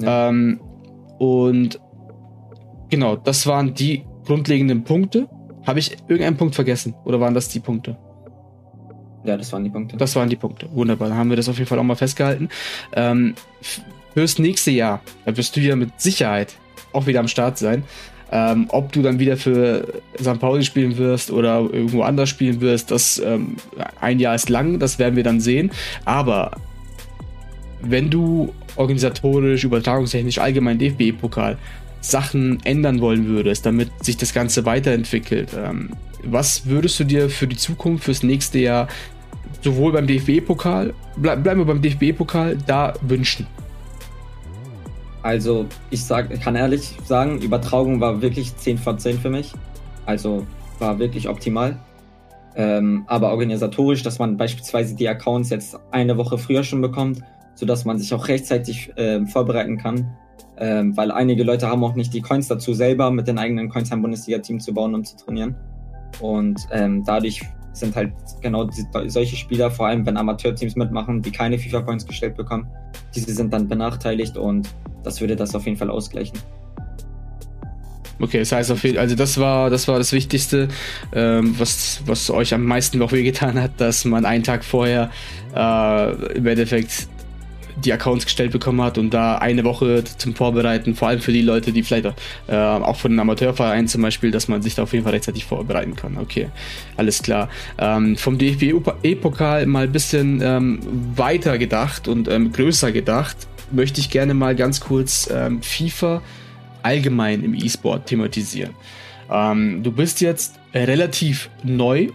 Ja. 0.00 0.28
Ähm, 0.28 0.60
und 1.18 1.80
genau, 2.88 3.16
das 3.16 3.46
waren 3.46 3.74
die 3.74 4.04
grundlegenden 4.24 4.84
Punkte. 4.84 5.28
Habe 5.66 5.78
ich 5.78 5.96
irgendeinen 6.08 6.36
Punkt 6.36 6.54
vergessen 6.54 6.94
oder 7.04 7.20
waren 7.20 7.34
das 7.34 7.48
die 7.48 7.60
Punkte? 7.60 7.98
Ja, 9.24 9.36
das 9.36 9.52
waren 9.52 9.64
die 9.64 9.70
Punkte. 9.70 9.96
Das 9.96 10.16
waren 10.16 10.30
die 10.30 10.36
Punkte. 10.36 10.68
Wunderbar. 10.72 11.08
Dann 11.08 11.18
haben 11.18 11.28
wir 11.28 11.36
das 11.36 11.48
auf 11.48 11.58
jeden 11.58 11.68
Fall 11.68 11.78
auch 11.78 11.84
mal 11.84 11.96
festgehalten. 11.96 12.48
Ähm, 12.94 13.34
fürs 14.14 14.38
nächste 14.38 14.70
Jahr, 14.70 15.02
da 15.26 15.36
wirst 15.36 15.56
du 15.56 15.60
ja 15.60 15.76
mit 15.76 16.00
Sicherheit 16.00 16.56
auch 16.92 17.06
wieder 17.06 17.20
am 17.20 17.28
Start 17.28 17.58
sein. 17.58 17.84
Ähm, 18.32 18.66
ob 18.68 18.92
du 18.92 19.02
dann 19.02 19.18
wieder 19.18 19.36
für 19.36 20.02
St. 20.20 20.38
Pauli 20.38 20.62
spielen 20.62 20.96
wirst 20.98 21.32
oder 21.32 21.68
irgendwo 21.72 22.02
anders 22.02 22.28
spielen 22.28 22.60
wirst, 22.60 22.90
das 22.92 23.20
ähm, 23.24 23.56
ein 24.00 24.20
Jahr 24.20 24.36
ist 24.36 24.48
lang, 24.48 24.78
das 24.78 25.00
werden 25.00 25.16
wir 25.16 25.24
dann 25.24 25.40
sehen. 25.40 25.72
Aber 26.04 26.52
wenn 27.82 28.08
du 28.08 28.52
organisatorisch, 28.76 29.64
übertragungstechnisch, 29.64 30.38
allgemein 30.38 30.78
DFB-Pokal 30.78 31.58
Sachen 32.00 32.60
ändern 32.64 33.00
wollen 33.00 33.26
würdest, 33.26 33.66
damit 33.66 33.90
sich 34.02 34.16
das 34.16 34.32
Ganze 34.32 34.64
weiterentwickelt, 34.64 35.50
ähm, 35.56 35.90
was 36.22 36.66
würdest 36.66 37.00
du 37.00 37.04
dir 37.04 37.30
für 37.30 37.46
die 37.46 37.56
Zukunft, 37.56 38.04
fürs 38.04 38.22
nächste 38.22 38.58
Jahr, 38.58 38.88
sowohl 39.62 39.92
beim 39.92 40.06
DFB-Pokal, 40.06 40.94
bleib, 41.16 41.42
bleiben 41.42 41.60
wir 41.60 41.66
beim 41.66 41.82
DFB-Pokal, 41.82 42.58
da 42.66 42.94
wünschen? 43.02 43.46
Also, 45.22 45.66
ich, 45.90 46.04
sag, 46.04 46.30
kann 46.40 46.56
ehrlich 46.56 46.96
sagen, 47.04 47.40
Übertragung 47.40 48.00
war 48.00 48.22
wirklich 48.22 48.56
10 48.56 48.78
von 48.78 48.98
10 48.98 49.18
für 49.18 49.30
mich. 49.30 49.52
Also, 50.06 50.46
war 50.78 50.98
wirklich 50.98 51.28
optimal. 51.28 51.78
Ähm, 52.56 53.04
aber 53.06 53.30
organisatorisch, 53.30 54.02
dass 54.02 54.18
man 54.18 54.36
beispielsweise 54.36 54.94
die 54.94 55.08
Accounts 55.08 55.50
jetzt 55.50 55.78
eine 55.92 56.16
Woche 56.16 56.36
früher 56.38 56.64
schon 56.64 56.80
bekommt, 56.80 57.22
sodass 57.54 57.84
man 57.84 57.98
sich 57.98 58.12
auch 58.12 58.28
rechtzeitig 58.28 58.92
äh, 58.96 59.24
vorbereiten 59.26 59.78
kann. 59.78 60.10
Ähm, 60.58 60.96
weil 60.96 61.10
einige 61.10 61.42
Leute 61.42 61.68
haben 61.68 61.84
auch 61.84 61.94
nicht 61.94 62.12
die 62.12 62.20
Coins 62.20 62.48
dazu, 62.48 62.74
selber 62.74 63.10
mit 63.10 63.28
den 63.28 63.38
eigenen 63.38 63.68
Coins 63.68 63.92
ein 63.92 64.02
Bundesliga-Team 64.02 64.60
zu 64.60 64.74
bauen 64.74 64.94
und 64.94 65.06
zu 65.06 65.16
trainieren. 65.16 65.54
Und 66.20 66.60
ähm, 66.70 67.04
dadurch 67.04 67.42
sind 67.72 67.94
halt 67.94 68.12
genau 68.40 68.64
die, 68.64 68.84
solche 69.06 69.36
Spieler, 69.36 69.70
vor 69.70 69.86
allem 69.86 70.04
wenn 70.06 70.16
Amateurteams 70.16 70.76
mitmachen, 70.76 71.22
die 71.22 71.30
keine 71.30 71.58
FIFA-Points 71.58 72.06
gestellt 72.06 72.36
bekommen, 72.36 72.66
diese 73.14 73.32
sind 73.32 73.52
dann 73.52 73.68
benachteiligt 73.68 74.36
und 74.36 74.68
das 75.02 75.20
würde 75.20 75.36
das 75.36 75.54
auf 75.54 75.64
jeden 75.66 75.76
Fall 75.76 75.90
ausgleichen. 75.90 76.38
Okay, 78.20 78.38
das 78.38 78.52
heißt 78.52 78.70
auf 78.70 78.84
jeden 78.84 78.98
also 78.98 79.16
das 79.16 79.38
war 79.38 79.70
das 79.70 79.88
war 79.88 79.96
das 79.96 80.12
Wichtigste, 80.12 80.68
ähm, 81.14 81.54
was 81.58 82.02
was 82.04 82.30
euch 82.30 82.52
am 82.52 82.64
meisten 82.64 82.98
noch 82.98 83.12
wehgetan 83.12 83.60
hat, 83.60 83.72
dass 83.78 84.04
man 84.04 84.26
einen 84.26 84.44
Tag 84.44 84.62
vorher 84.62 85.10
äh, 85.54 86.36
im 86.36 86.46
Endeffekt 86.46 87.08
die 87.84 87.92
Accounts 87.92 88.24
gestellt 88.24 88.52
bekommen 88.52 88.82
hat 88.82 88.98
und 88.98 89.10
da 89.10 89.36
eine 89.36 89.64
Woche 89.64 90.04
zum 90.04 90.34
Vorbereiten, 90.34 90.94
vor 90.94 91.08
allem 91.08 91.20
für 91.20 91.32
die 91.32 91.42
Leute, 91.42 91.72
die 91.72 91.82
vielleicht 91.82 92.06
äh, 92.46 92.56
auch 92.56 92.96
von 92.96 93.12
einem 93.12 93.20
Amateurverein 93.20 93.88
zum 93.88 94.02
Beispiel, 94.02 94.30
dass 94.30 94.48
man 94.48 94.62
sich 94.62 94.74
da 94.74 94.82
auf 94.82 94.92
jeden 94.92 95.04
Fall 95.04 95.12
rechtzeitig 95.12 95.44
vorbereiten 95.44 95.96
kann. 95.96 96.16
Okay, 96.18 96.48
alles 96.96 97.22
klar. 97.22 97.48
Ähm, 97.78 98.16
vom 98.16 98.38
DFB-E-Pokal 98.38 99.66
mal 99.66 99.84
ein 99.84 99.92
bisschen 99.92 100.40
ähm, 100.42 100.80
weiter 101.16 101.58
gedacht 101.58 102.08
und 102.08 102.28
ähm, 102.28 102.52
größer 102.52 102.92
gedacht, 102.92 103.36
möchte 103.70 104.00
ich 104.00 104.10
gerne 104.10 104.34
mal 104.34 104.54
ganz 104.54 104.80
kurz 104.80 105.30
ähm, 105.32 105.62
FIFA 105.62 106.22
allgemein 106.82 107.44
im 107.44 107.54
E-Sport 107.54 108.06
thematisieren. 108.06 108.74
Ähm, 109.30 109.82
du 109.82 109.92
bist 109.92 110.20
jetzt 110.20 110.58
relativ 110.74 111.50
neu 111.62 112.08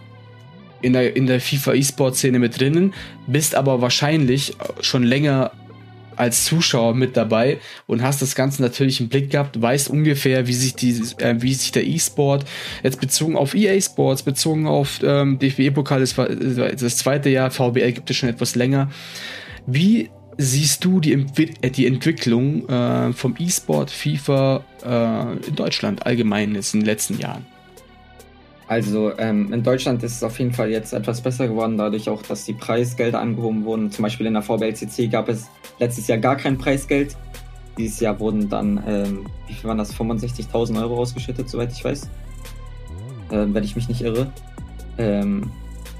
in 0.86 0.92
der, 0.92 1.16
in 1.16 1.26
der 1.26 1.40
FIFA 1.40 1.74
E-Sport-Szene 1.74 2.38
mit 2.38 2.60
drinnen, 2.60 2.94
bist 3.26 3.56
aber 3.56 3.82
wahrscheinlich 3.82 4.54
schon 4.80 5.02
länger 5.02 5.50
als 6.14 6.44
Zuschauer 6.44 6.94
mit 6.94 7.16
dabei 7.16 7.58
und 7.86 8.02
hast 8.02 8.22
das 8.22 8.34
Ganze 8.34 8.62
natürlich 8.62 9.00
im 9.00 9.08
Blick 9.08 9.30
gehabt, 9.30 9.60
weißt 9.60 9.90
ungefähr, 9.90 10.46
wie 10.46 10.54
sich, 10.54 10.74
die, 10.74 10.92
äh, 11.18 11.34
wie 11.40 11.52
sich 11.52 11.72
der 11.72 11.86
E-Sport 11.86 12.46
jetzt 12.84 13.00
bezogen 13.00 13.36
auf 13.36 13.54
EA 13.54 13.78
Sports, 13.80 14.22
bezogen 14.22 14.66
auf 14.66 15.00
ähm, 15.02 15.38
DFB-Pokal, 15.38 16.00
das 16.00 16.14
das 16.14 16.96
zweite 16.96 17.28
Jahr, 17.30 17.50
VBL 17.50 17.92
gibt 17.92 18.08
es 18.08 18.16
schon 18.16 18.28
etwas 18.28 18.54
länger. 18.54 18.90
Wie 19.66 20.08
siehst 20.38 20.84
du 20.84 21.00
die, 21.00 21.26
äh, 21.60 21.70
die 21.70 21.86
Entwicklung 21.86 22.68
äh, 22.68 23.12
vom 23.12 23.34
E-Sport 23.38 23.90
FIFA 23.90 24.64
äh, 24.84 25.48
in 25.48 25.56
Deutschland 25.56 26.06
allgemein 26.06 26.54
in 26.54 26.62
den 26.62 26.82
letzten 26.82 27.18
Jahren? 27.18 27.44
Also 28.68 29.16
ähm, 29.18 29.52
in 29.52 29.62
Deutschland 29.62 30.02
ist 30.02 30.16
es 30.16 30.22
auf 30.24 30.38
jeden 30.38 30.52
Fall 30.52 30.70
jetzt 30.70 30.92
etwas 30.92 31.20
besser 31.20 31.46
geworden, 31.46 31.78
dadurch 31.78 32.08
auch, 32.08 32.22
dass 32.22 32.44
die 32.44 32.52
Preisgelder 32.52 33.20
angehoben 33.20 33.64
wurden. 33.64 33.90
Zum 33.92 34.02
Beispiel 34.02 34.26
in 34.26 34.34
der 34.34 34.42
VBLCC 34.42 35.08
gab 35.10 35.28
es 35.28 35.48
letztes 35.78 36.08
Jahr 36.08 36.18
gar 36.18 36.36
kein 36.36 36.58
Preisgeld. 36.58 37.16
Dieses 37.78 38.00
Jahr 38.00 38.18
wurden 38.18 38.48
dann, 38.48 38.82
ähm, 38.86 39.26
wie 39.46 39.54
viel 39.54 39.68
waren 39.68 39.78
das, 39.78 39.94
65.000 39.94 40.80
Euro 40.80 40.98
ausgeschüttet, 40.98 41.48
soweit 41.48 41.72
ich 41.72 41.84
weiß. 41.84 42.08
Ähm, 43.30 43.54
wenn 43.54 43.62
ich 43.62 43.76
mich 43.76 43.88
nicht 43.88 44.02
irre. 44.02 44.32
Ähm, 44.98 45.50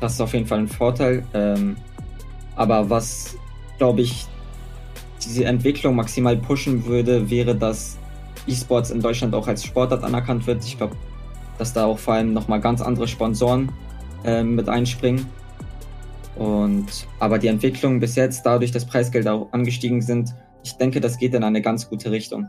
das 0.01 0.15
ist 0.15 0.21
auf 0.21 0.33
jeden 0.33 0.47
Fall 0.47 0.59
ein 0.59 0.69
Vorteil. 0.69 1.25
Ähm, 1.35 1.77
aber 2.57 2.91
was, 2.91 3.37
glaube 3.79 4.01
ich, 4.01 4.27
diese 5.25 5.45
Entwicklung 5.45 5.95
maximal 5.95 6.37
pushen 6.37 6.87
würde, 6.87 7.31
wäre, 7.31 7.55
dass 7.55 7.99
E-Sports 8.47 8.91
in 8.91 9.01
Deutschland 9.01 9.35
auch 9.35 9.47
als 9.47 9.65
Sportart 9.65 10.03
anerkannt 10.03 10.47
wird. 10.47 10.65
Ich 10.65 10.77
glaube, 10.77 10.97
dass 11.59 11.73
da 11.73 11.87
auch 11.87 11.99
vor 11.99 12.15
allem 12.15 12.33
nochmal 12.33 12.61
ganz 12.61 12.81
andere 12.81 13.09
Sponsoren 13.09 13.71
äh, 14.25 14.43
mit 14.43 14.69
einspringen. 14.69 15.27
Und 16.37 17.07
aber 17.19 17.39
die 17.39 17.49
Entwicklung 17.49 17.99
bis 17.99 18.15
jetzt, 18.15 18.45
dadurch, 18.45 18.71
dass 18.71 18.85
Preisgelder 18.85 19.35
auch 19.35 19.53
angestiegen 19.53 20.03
sind, 20.03 20.35
ich 20.63 20.75
denke, 20.75 21.01
das 21.01 21.19
geht 21.19 21.35
in 21.35 21.45
eine 21.45 21.63
ganz 21.63 21.89
gute 21.89 22.11
Richtung. 22.11 22.49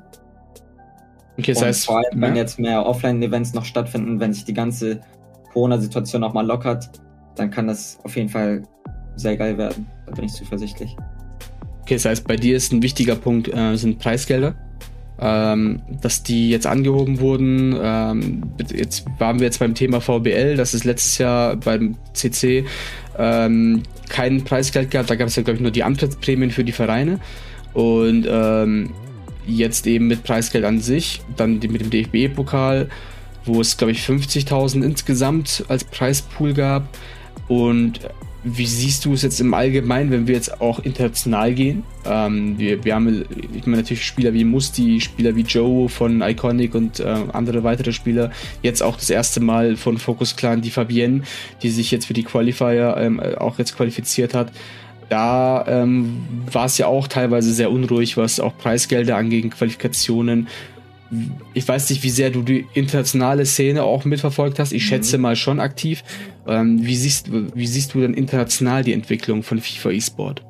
Okay, 1.37 1.53
das 1.53 1.61
heißt, 1.61 1.85
vor 1.85 1.97
allem, 1.97 2.19
wenn 2.19 2.35
ja. 2.35 2.41
jetzt 2.41 2.59
mehr 2.59 2.85
Offline-Events 2.85 3.53
noch 3.53 3.63
stattfinden, 3.63 4.19
wenn 4.19 4.33
sich 4.33 4.43
die 4.43 4.53
ganze 4.53 5.01
Corona-Situation 5.53 6.23
auch 6.23 6.33
mal 6.33 6.45
lockert, 6.45 6.89
dann 7.35 7.51
kann 7.51 7.67
das 7.67 7.99
auf 8.03 8.15
jeden 8.15 8.29
Fall 8.29 8.63
sehr 9.15 9.37
geil 9.37 9.57
werden. 9.57 9.85
Da 10.07 10.13
bin 10.13 10.25
ich 10.25 10.33
zuversichtlich. 10.33 10.95
Okay, 11.81 11.93
das 11.93 12.05
heißt, 12.05 12.27
bei 12.27 12.35
dir 12.35 12.57
ist 12.57 12.73
ein 12.73 12.81
wichtiger 12.81 13.15
Punkt, 13.15 13.47
äh, 13.53 13.75
sind 13.75 13.99
Preisgelder 13.99 14.55
ähm, 15.19 15.81
dass 16.01 16.23
die 16.23 16.49
jetzt 16.49 16.67
angehoben 16.67 17.19
wurden. 17.19 17.75
Ähm, 17.81 18.43
jetzt 18.73 19.05
waren 19.17 19.39
wir 19.39 19.45
jetzt 19.45 19.59
beim 19.59 19.73
Thema 19.73 20.01
VBL, 20.01 20.55
das 20.55 20.73
ist 20.73 20.83
letztes 20.83 21.17
Jahr 21.17 21.55
beim 21.55 21.95
CC 22.13 22.65
ähm, 23.17 23.83
kein 24.09 24.43
Preisgeld 24.43 24.91
gab. 24.91 25.07
Da 25.07 25.15
gab 25.15 25.27
es 25.27 25.35
ja, 25.35 25.43
glaube 25.43 25.55
ich, 25.55 25.61
nur 25.61 25.71
die 25.71 25.83
Antrittsprämien 25.83 26.51
für 26.51 26.63
die 26.63 26.71
Vereine. 26.71 27.19
Und 27.73 28.25
ähm, 28.29 28.91
jetzt 29.45 29.87
eben 29.87 30.07
mit 30.07 30.23
Preisgeld 30.23 30.65
an 30.65 30.79
sich, 30.79 31.21
dann 31.35 31.59
mit 31.59 31.81
dem 31.81 31.89
DFB-Pokal, 31.89 32.89
wo 33.45 33.61
es, 33.61 33.77
glaube 33.77 33.91
ich, 33.91 33.99
50.000 33.99 34.83
insgesamt 34.83 35.63
als 35.67 35.83
Preispool 35.83 36.53
gab. 36.53 36.87
Und 37.47 38.01
wie 38.43 38.65
siehst 38.65 39.05
du 39.05 39.13
es 39.13 39.23
jetzt 39.23 39.41
im 39.41 39.53
Allgemeinen, 39.53 40.11
wenn 40.11 40.27
wir 40.27 40.35
jetzt 40.35 40.61
auch 40.61 40.79
international 40.79 41.53
gehen? 41.53 41.83
Ähm, 42.05 42.57
wir, 42.57 42.83
wir 42.85 42.95
haben 42.95 43.25
ich 43.53 43.65
meine, 43.65 43.77
natürlich 43.77 44.05
Spieler 44.05 44.33
wie 44.33 44.43
Musti, 44.43 45.01
Spieler 45.01 45.35
wie 45.35 45.41
Joe 45.41 45.89
von 45.89 46.21
Iconic 46.21 46.75
und 46.75 46.99
äh, 46.99 47.15
andere 47.33 47.63
weitere 47.63 47.91
Spieler. 47.91 48.31
Jetzt 48.61 48.83
auch 48.83 48.95
das 48.95 49.09
erste 49.09 49.39
Mal 49.39 49.75
von 49.75 49.97
Focus 49.97 50.35
Clan 50.35 50.61
die 50.61 50.71
Fabienne, 50.71 51.23
die 51.61 51.69
sich 51.69 51.91
jetzt 51.91 52.05
für 52.05 52.13
die 52.13 52.23
Qualifier 52.23 52.95
ähm, 52.97 53.19
auch 53.19 53.57
jetzt 53.57 53.75
qualifiziert 53.75 54.33
hat. 54.33 54.51
Da 55.09 55.65
ähm, 55.67 56.25
war 56.51 56.65
es 56.65 56.77
ja 56.77 56.87
auch 56.87 57.07
teilweise 57.07 57.53
sehr 57.53 57.71
unruhig, 57.71 58.17
was 58.17 58.39
auch 58.39 58.57
Preisgelder 58.57 59.15
angeht, 59.15 59.49
Qualifikationen 59.51 60.47
ich 61.53 61.67
weiß 61.67 61.89
nicht, 61.89 62.03
wie 62.03 62.09
sehr 62.09 62.29
du 62.29 62.41
die 62.41 62.65
internationale 62.73 63.45
Szene 63.45 63.83
auch 63.83 64.05
mitverfolgt 64.05 64.59
hast. 64.59 64.73
Ich 64.73 64.83
mhm. 64.83 64.87
schätze 64.87 65.17
mal 65.17 65.35
schon 65.35 65.59
aktiv. 65.59 66.03
Ähm, 66.47 66.85
wie, 66.85 66.95
siehst, 66.95 67.29
wie 67.31 67.67
siehst 67.67 67.93
du 67.93 68.01
denn 68.01 68.13
international 68.13 68.83
die 68.83 68.93
Entwicklung 68.93 69.43
von 69.43 69.59
FIFA 69.59 69.91
eSport? 69.91 70.45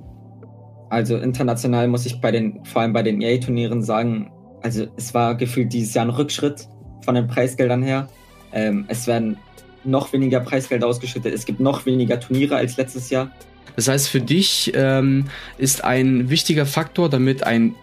Also 0.89 1.17
international 1.17 1.87
muss 1.87 2.05
ich 2.05 2.21
bei 2.21 2.31
den, 2.31 2.63
vor 2.63 2.81
allem 2.81 2.93
bei 2.93 3.03
den 3.03 3.21
EA-Turnieren 3.21 3.83
sagen, 3.83 4.31
also 4.61 4.87
es 4.95 5.13
war 5.13 5.35
gefühlt 5.35 5.73
dieses 5.73 5.93
Jahr 5.93 6.05
ein 6.05 6.09
Rückschritt 6.11 6.67
von 7.03 7.15
den 7.15 7.27
Preisgeldern 7.27 7.83
her. 7.83 8.07
Ähm, 8.53 8.85
es 8.87 9.07
werden 9.07 9.37
noch 9.83 10.13
weniger 10.13 10.39
Preisgelder 10.39 10.87
ausgeschüttet. 10.87 11.33
Es 11.33 11.45
gibt 11.45 11.59
noch 11.59 11.85
weniger 11.85 12.19
Turniere 12.19 12.55
als 12.55 12.77
letztes 12.77 13.09
Jahr. 13.09 13.31
Das 13.75 13.87
heißt, 13.87 14.09
für 14.09 14.21
dich 14.21 14.71
ähm, 14.75 15.25
ist 15.57 15.83
ein 15.83 16.29
wichtiger 16.29 16.65
Faktor, 16.65 17.09
damit 17.09 17.43
ein 17.43 17.75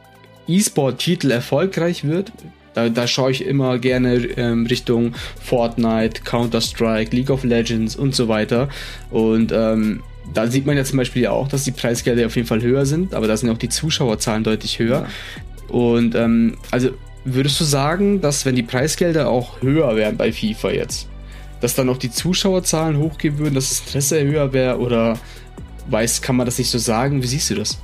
E-Sport-Titel 0.48 1.31
erfolgreich 1.31 2.05
wird, 2.05 2.33
da, 2.74 2.88
da 2.88 3.06
schaue 3.06 3.30
ich 3.30 3.46
immer 3.46 3.78
gerne 3.78 4.16
ähm, 4.37 4.66
Richtung 4.66 5.14
Fortnite, 5.40 6.22
Counter-Strike, 6.22 7.14
League 7.14 7.30
of 7.30 7.44
Legends 7.44 7.96
und 7.96 8.14
so 8.14 8.28
weiter. 8.28 8.68
Und 9.10 9.52
ähm, 9.52 10.02
da 10.32 10.46
sieht 10.46 10.66
man 10.66 10.76
ja 10.76 10.84
zum 10.84 10.98
Beispiel 10.98 11.22
ja 11.22 11.30
auch, 11.30 11.48
dass 11.48 11.64
die 11.64 11.70
Preisgelder 11.70 12.26
auf 12.26 12.37
jeden 12.37 12.48
Fall 12.48 12.62
höher 12.62 12.87
sind, 12.87 13.14
aber 13.14 13.26
da 13.28 13.37
sind 13.37 13.50
auch 13.50 13.58
die 13.58 13.68
Zuschauerzahlen 13.68 14.44
deutlich 14.44 14.78
höher. 14.78 15.06
Ja. 15.06 15.74
Und 15.74 16.14
ähm, 16.14 16.56
also 16.70 16.90
würdest 17.24 17.60
du 17.60 17.64
sagen, 17.64 18.20
dass 18.20 18.44
wenn 18.44 18.56
die 18.56 18.62
Preisgelder 18.62 19.28
auch 19.28 19.62
höher 19.62 19.96
wären 19.96 20.16
bei 20.16 20.32
FIFA 20.32 20.70
jetzt, 20.70 21.08
dass 21.60 21.74
dann 21.74 21.88
auch 21.88 21.98
die 21.98 22.10
Zuschauerzahlen 22.10 22.98
hochgehen 22.98 23.38
würden, 23.38 23.54
dass 23.54 23.70
das 23.70 23.80
Interesse 23.80 24.24
höher 24.24 24.52
wäre 24.52 24.78
oder 24.78 25.18
weiß, 25.88 26.22
kann 26.22 26.37
man 26.37 26.46
das 26.46 26.58
nicht 26.58 26.70
so 26.70 26.78
sagen? 26.78 27.22
Wie 27.22 27.26
siehst 27.26 27.50
du 27.50 27.54
das? 27.54 27.78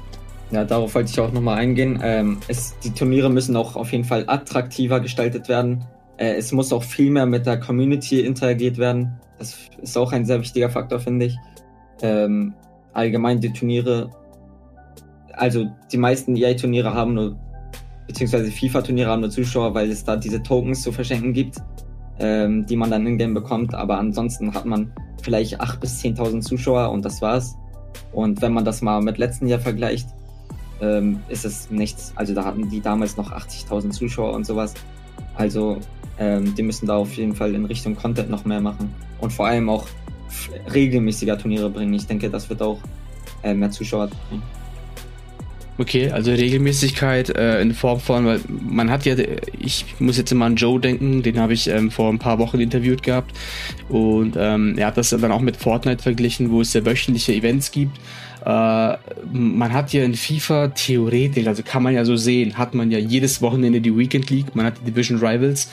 Ja, 0.50 0.64
darauf 0.64 0.94
wollte 0.94 1.10
ich 1.10 1.20
auch 1.20 1.32
nochmal 1.32 1.58
eingehen. 1.58 2.00
Ähm, 2.02 2.38
es, 2.48 2.76
die 2.80 2.90
Turniere 2.90 3.30
müssen 3.30 3.54
auch 3.56 3.76
auf 3.76 3.92
jeden 3.92 4.04
Fall 4.04 4.24
attraktiver 4.26 4.98
gestaltet 5.00 5.48
werden. 5.48 5.84
Äh, 6.16 6.34
es 6.34 6.50
muss 6.50 6.72
auch 6.72 6.82
viel 6.82 7.10
mehr 7.10 7.26
mit 7.26 7.46
der 7.46 7.60
Community 7.60 8.20
interagiert 8.20 8.76
werden. 8.76 9.20
Das 9.38 9.56
ist 9.80 9.96
auch 9.96 10.12
ein 10.12 10.24
sehr 10.26 10.40
wichtiger 10.40 10.68
Faktor, 10.68 10.98
finde 10.98 11.26
ich. 11.26 11.36
Ähm, 12.02 12.54
allgemein 12.92 13.40
die 13.40 13.52
Turniere, 13.52 14.10
also 15.32 15.66
die 15.92 15.98
meisten 15.98 16.36
EA-Turniere 16.36 16.92
haben 16.94 17.14
nur, 17.14 17.38
beziehungsweise 18.08 18.50
FIFA-Turniere 18.50 19.08
haben 19.08 19.20
nur 19.20 19.30
Zuschauer, 19.30 19.72
weil 19.74 19.90
es 19.90 20.04
da 20.04 20.16
diese 20.16 20.42
Tokens 20.42 20.82
zu 20.82 20.90
verschenken 20.90 21.32
gibt, 21.32 21.58
ähm, 22.18 22.66
die 22.66 22.76
man 22.76 22.90
dann 22.90 23.06
in-game 23.06 23.34
bekommt. 23.34 23.72
Aber 23.72 23.98
ansonsten 23.98 24.52
hat 24.52 24.66
man 24.66 24.92
vielleicht 25.22 25.60
8.000 25.60 25.80
bis 25.80 26.02
10.000 26.02 26.40
Zuschauer 26.40 26.90
und 26.90 27.04
das 27.04 27.22
war's. 27.22 27.56
Und 28.12 28.42
wenn 28.42 28.52
man 28.52 28.64
das 28.64 28.82
mal 28.82 29.00
mit 29.00 29.18
letzten 29.18 29.46
Jahr 29.46 29.60
vergleicht, 29.60 30.08
ähm, 30.80 31.20
ist 31.28 31.44
es 31.44 31.70
nichts. 31.70 32.12
Also 32.16 32.34
da 32.34 32.44
hatten 32.44 32.68
die 32.68 32.80
damals 32.80 33.16
noch 33.16 33.32
80.000 33.32 33.90
Zuschauer 33.90 34.32
und 34.32 34.44
sowas. 34.44 34.74
Also 35.36 35.80
ähm, 36.18 36.54
die 36.54 36.62
müssen 36.62 36.86
da 36.86 36.96
auf 36.96 37.14
jeden 37.14 37.34
Fall 37.34 37.54
in 37.54 37.64
Richtung 37.64 37.96
Content 37.96 38.30
noch 38.30 38.44
mehr 38.44 38.60
machen 38.60 38.92
und 39.20 39.32
vor 39.32 39.46
allem 39.46 39.68
auch 39.68 39.86
regelmäßiger 40.72 41.38
Turniere 41.38 41.70
bringen. 41.70 41.94
Ich 41.94 42.06
denke, 42.06 42.30
das 42.30 42.48
wird 42.48 42.62
auch 42.62 42.78
äh, 43.42 43.54
mehr 43.54 43.70
Zuschauer 43.70 44.08
bringen. 44.08 44.42
Okay, 45.80 46.10
also 46.10 46.30
Regelmäßigkeit 46.30 47.30
äh, 47.30 47.62
in 47.62 47.72
Form 47.72 48.00
von, 48.00 48.26
weil 48.26 48.40
man 48.48 48.90
hat 48.90 49.06
ja, 49.06 49.14
ich 49.58 49.86
muss 49.98 50.18
jetzt 50.18 50.30
immer 50.30 50.44
an 50.44 50.56
Joe 50.56 50.78
denken, 50.78 51.22
den 51.22 51.40
habe 51.40 51.54
ich 51.54 51.68
ähm, 51.68 51.90
vor 51.90 52.12
ein 52.12 52.18
paar 52.18 52.38
Wochen 52.38 52.60
interviewt 52.60 53.02
gehabt 53.02 53.34
und 53.88 54.36
ähm, 54.38 54.76
er 54.76 54.88
hat 54.88 54.98
das 54.98 55.08
dann 55.08 55.32
auch 55.32 55.40
mit 55.40 55.56
Fortnite 55.56 56.02
verglichen, 56.02 56.50
wo 56.50 56.60
es 56.60 56.74
ja 56.74 56.84
wöchentliche 56.84 57.32
Events 57.32 57.70
gibt. 57.70 57.98
Äh, 58.44 58.96
man 59.32 59.72
hat 59.72 59.92
ja 59.92 60.02
in 60.02 60.14
FIFA 60.14 60.68
theoretisch, 60.68 61.46
also 61.46 61.62
kann 61.62 61.82
man 61.82 61.94
ja 61.94 62.04
so 62.04 62.16
sehen, 62.16 62.56
hat 62.56 62.74
man 62.74 62.90
ja 62.90 62.98
jedes 62.98 63.42
Wochenende 63.42 63.80
die 63.80 63.96
Weekend 63.96 64.30
League, 64.30 64.54
man 64.54 64.66
hat 64.66 64.78
die 64.78 64.90
Division 64.90 65.18
Rivals 65.18 65.70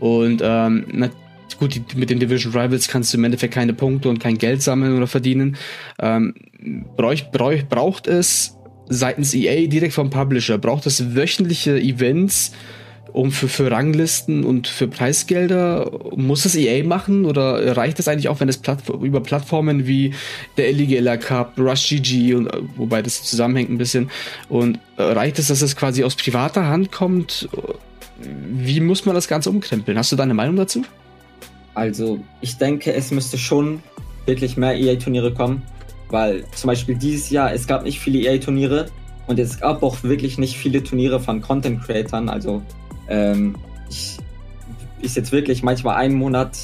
und 0.00 0.42
ähm, 0.44 1.10
gut, 1.58 1.74
die, 1.74 1.82
mit 1.96 2.10
den 2.10 2.20
Division 2.20 2.52
Rivals 2.52 2.88
kannst 2.88 3.12
du 3.12 3.18
im 3.18 3.24
Endeffekt 3.24 3.54
keine 3.54 3.74
Punkte 3.74 4.08
und 4.08 4.20
kein 4.20 4.38
Geld 4.38 4.62
sammeln 4.62 4.96
oder 4.96 5.06
verdienen. 5.06 5.56
Ähm, 5.98 6.34
brauch, 6.96 7.20
brauch, 7.32 7.62
braucht 7.68 8.06
es 8.06 8.56
seitens 8.88 9.34
EA 9.34 9.66
direkt 9.66 9.94
vom 9.94 10.10
Publisher, 10.10 10.58
braucht 10.58 10.86
es 10.86 11.14
wöchentliche 11.14 11.78
Events, 11.78 12.52
um 13.12 13.30
für, 13.30 13.48
für 13.48 13.70
Ranglisten 13.70 14.44
und 14.44 14.66
für 14.66 14.88
Preisgelder? 14.88 15.90
Muss 16.16 16.44
es 16.44 16.56
EA 16.56 16.84
machen 16.84 17.24
oder 17.24 17.76
reicht 17.76 17.98
es 17.98 18.08
eigentlich 18.08 18.28
auch, 18.28 18.40
wenn 18.40 18.48
es 18.48 18.58
Plattform, 18.58 19.04
über 19.04 19.20
Plattformen 19.20 19.86
wie 19.86 20.14
der 20.56 20.72
LGLA 20.72 21.16
Cup, 21.16 21.58
Rush 21.58 21.88
GG 21.88 22.34
und 22.34 22.50
wobei 22.76 23.02
das 23.02 23.22
zusammenhängt 23.22 23.70
ein 23.70 23.78
bisschen 23.78 24.10
und 24.48 24.78
äh, 24.96 25.02
reicht 25.02 25.38
es, 25.38 25.48
dass 25.48 25.62
es 25.62 25.76
quasi 25.76 26.04
aus 26.04 26.16
privater 26.16 26.66
Hand 26.66 26.92
kommt? 26.92 27.48
Wie 28.20 28.80
muss 28.80 29.06
man 29.06 29.14
das 29.14 29.28
Ganze 29.28 29.50
umkrempeln? 29.50 29.98
Hast 29.98 30.12
du 30.12 30.16
da 30.16 30.22
eine 30.22 30.34
Meinung 30.34 30.56
dazu? 30.56 30.84
Also, 31.74 32.20
ich 32.40 32.56
denke, 32.56 32.92
es 32.92 33.10
müsste 33.10 33.36
schon 33.36 33.82
wirklich 34.26 34.56
mehr 34.56 34.76
EA-Turniere 34.76 35.34
kommen, 35.34 35.62
weil 36.08 36.44
zum 36.54 36.68
Beispiel 36.68 36.94
dieses 36.94 37.30
Jahr, 37.30 37.52
es 37.52 37.66
gab 37.66 37.82
nicht 37.82 37.98
viele 37.98 38.20
EA-Turniere 38.20 38.86
und 39.26 39.38
es 39.38 39.58
gab 39.58 39.82
auch 39.82 40.02
wirklich 40.02 40.38
nicht 40.38 40.56
viele 40.56 40.82
Turniere 40.82 41.18
von 41.18 41.40
Content-Creatern. 41.40 42.28
Also, 42.28 42.62
ähm, 43.08 43.56
ich 43.88 44.18
ist 45.00 45.16
jetzt 45.16 45.32
wirklich 45.32 45.62
manchmal 45.62 45.96
einen 45.96 46.14
Monat 46.14 46.56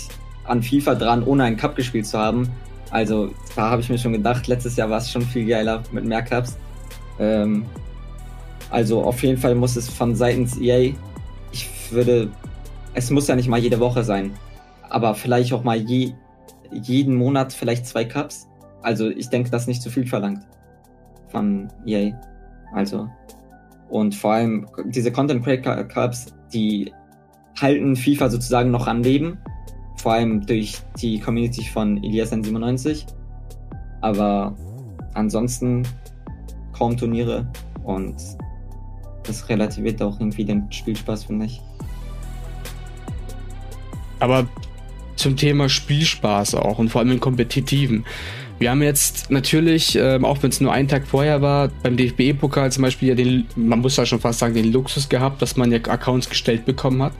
an 0.45 0.63
FIFA 0.63 0.95
dran, 0.95 1.23
ohne 1.23 1.45
einen 1.45 1.59
Cup 1.59 1.77
gespielt 1.77 2.07
zu 2.07 2.19
haben. 2.19 2.49
Also, 2.91 3.31
da 3.55 3.71
habe 3.71 3.83
ich 3.83 3.91
mir 3.91 3.99
schon 3.99 4.15
gedacht, 4.15 4.47
letztes 4.47 4.77
Jahr 4.77 4.89
war 4.89 4.99
es 4.99 5.11
schon 5.11 5.23
viel 5.23 5.47
geiler 5.47 5.83
mit 5.93 6.05
mehr 6.05 6.23
Cups. 6.23 6.57
Ähm, 7.19 7.67
also, 8.71 9.03
auf 9.03 9.23
jeden 9.23 9.37
Fall 9.37 9.55
muss 9.55 9.77
es 9.77 9.91
von 9.91 10.17
seitens 10.17 10.59
EA, 10.59 10.95
ich 11.53 11.69
würde, 11.91 12.31
es 12.95 13.11
muss 13.11 13.29
ja 13.29 13.37
nicht 13.37 13.49
mal 13.49 13.59
jede 13.59 13.79
Woche 13.79 14.05
sein 14.05 14.33
aber 14.91 15.15
vielleicht 15.15 15.53
auch 15.53 15.65
mal 15.65 15.79
je, 15.79 16.13
jeden 16.71 17.15
Monat 17.15 17.53
vielleicht 17.53 17.87
zwei 17.87 18.05
Cups. 18.05 18.49
Also 18.83 19.09
ich 19.09 19.29
denke, 19.29 19.51
das 19.51 19.67
nicht 19.67 19.83
zu 19.83 19.91
viel 19.91 20.07
verlangt 20.07 20.43
von 21.29 21.69
EA. 21.87 22.21
Also 22.75 23.09
und 23.91 24.15
vor 24.15 24.33
allem 24.35 24.67
diese 24.87 25.13
Content 25.13 25.45
Creator 25.45 25.85
Cups, 25.85 26.33
die 26.53 26.93
halten 27.61 27.97
FIFA 27.97 28.31
sozusagen 28.31 28.71
noch 28.71 28.87
am 28.87 29.03
Leben, 29.03 29.39
vor 29.97 30.15
allem 30.15 30.47
durch 30.47 30.79
die 31.01 31.21
Community 31.21 31.65
von 31.65 32.03
Elias 32.03 32.33
N97. 32.33 33.07
Aber 34.01 34.57
ansonsten 35.15 35.83
kaum 36.73 36.97
Turniere 36.97 37.51
und 37.85 38.17
das 39.25 39.49
relativiert 39.49 40.01
auch 40.01 40.19
irgendwie 40.19 40.45
den 40.45 40.71
Spielspaß, 40.73 41.25
finde 41.25 41.47
ich. 41.47 41.61
Aber 44.21 44.47
zum 45.17 45.37
Thema 45.37 45.69
Spielspaß 45.69 46.55
auch 46.55 46.79
und 46.79 46.89
vor 46.89 47.01
allem 47.01 47.13
im 47.13 47.21
Kompetitiven. 47.21 48.05
Wir 48.61 48.71
haben 48.71 48.83
jetzt 48.83 49.31
natürlich, 49.31 49.97
ähm, 49.97 50.27
auch 50.27 50.43
wenn 50.43 50.51
es 50.51 50.61
nur 50.61 50.71
einen 50.71 50.87
Tag 50.87 51.07
vorher 51.07 51.41
war, 51.41 51.71
beim 51.83 51.97
DFB-Pokal 51.97 52.71
zum 52.71 52.83
Beispiel 52.83 53.09
ja 53.09 53.15
den, 53.15 53.47
man 53.57 53.79
muss 53.79 53.97
ja 53.97 54.05
schon 54.05 54.21
fast 54.21 54.39
sagen, 54.39 54.53
den 54.53 54.71
Luxus 54.71 55.09
gehabt, 55.09 55.41
dass 55.41 55.57
man 55.57 55.73
ja 55.73 55.79
Accounts 55.79 56.29
gestellt 56.29 56.67
bekommen 56.67 57.03
hat. 57.03 57.15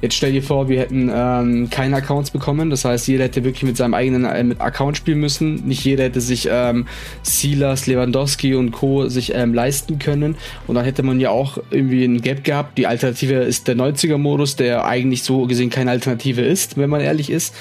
Jetzt 0.00 0.14
stell 0.14 0.32
dir 0.32 0.42
vor, 0.42 0.70
wir 0.70 0.80
hätten 0.80 1.10
ähm, 1.12 1.68
keine 1.68 1.96
Accounts 1.96 2.30
bekommen. 2.30 2.70
Das 2.70 2.86
heißt, 2.86 3.06
jeder 3.06 3.24
hätte 3.24 3.44
wirklich 3.44 3.64
mit 3.64 3.76
seinem 3.76 3.92
eigenen 3.92 4.24
äh, 4.24 4.42
mit 4.42 4.62
Account 4.62 4.96
spielen 4.96 5.20
müssen. 5.20 5.56
Nicht 5.66 5.84
jeder 5.84 6.04
hätte 6.04 6.22
sich 6.22 6.48
ähm, 6.50 6.86
Silas, 7.22 7.86
Lewandowski 7.86 8.54
und 8.54 8.70
Co. 8.70 9.08
sich 9.08 9.34
ähm, 9.34 9.52
leisten 9.52 9.98
können. 9.98 10.36
Und 10.66 10.76
dann 10.76 10.86
hätte 10.86 11.02
man 11.02 11.20
ja 11.20 11.28
auch 11.28 11.58
irgendwie 11.70 12.04
ein 12.04 12.22
Gap 12.22 12.44
gehabt. 12.44 12.78
Die 12.78 12.86
Alternative 12.86 13.34
ist 13.34 13.68
der 13.68 13.76
90er-Modus, 13.76 14.56
der 14.56 14.86
eigentlich 14.86 15.22
so 15.22 15.44
gesehen 15.46 15.68
keine 15.68 15.90
Alternative 15.90 16.40
ist, 16.40 16.78
wenn 16.78 16.88
man 16.88 17.02
ehrlich 17.02 17.28
ist. 17.28 17.54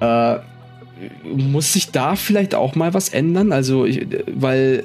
Äh, 0.00 0.36
muss 1.24 1.72
sich 1.72 1.90
da 1.90 2.16
vielleicht 2.16 2.54
auch 2.54 2.74
mal 2.74 2.94
was 2.94 3.08
ändern? 3.08 3.52
Also, 3.52 3.84
ich, 3.84 4.06
weil 4.32 4.84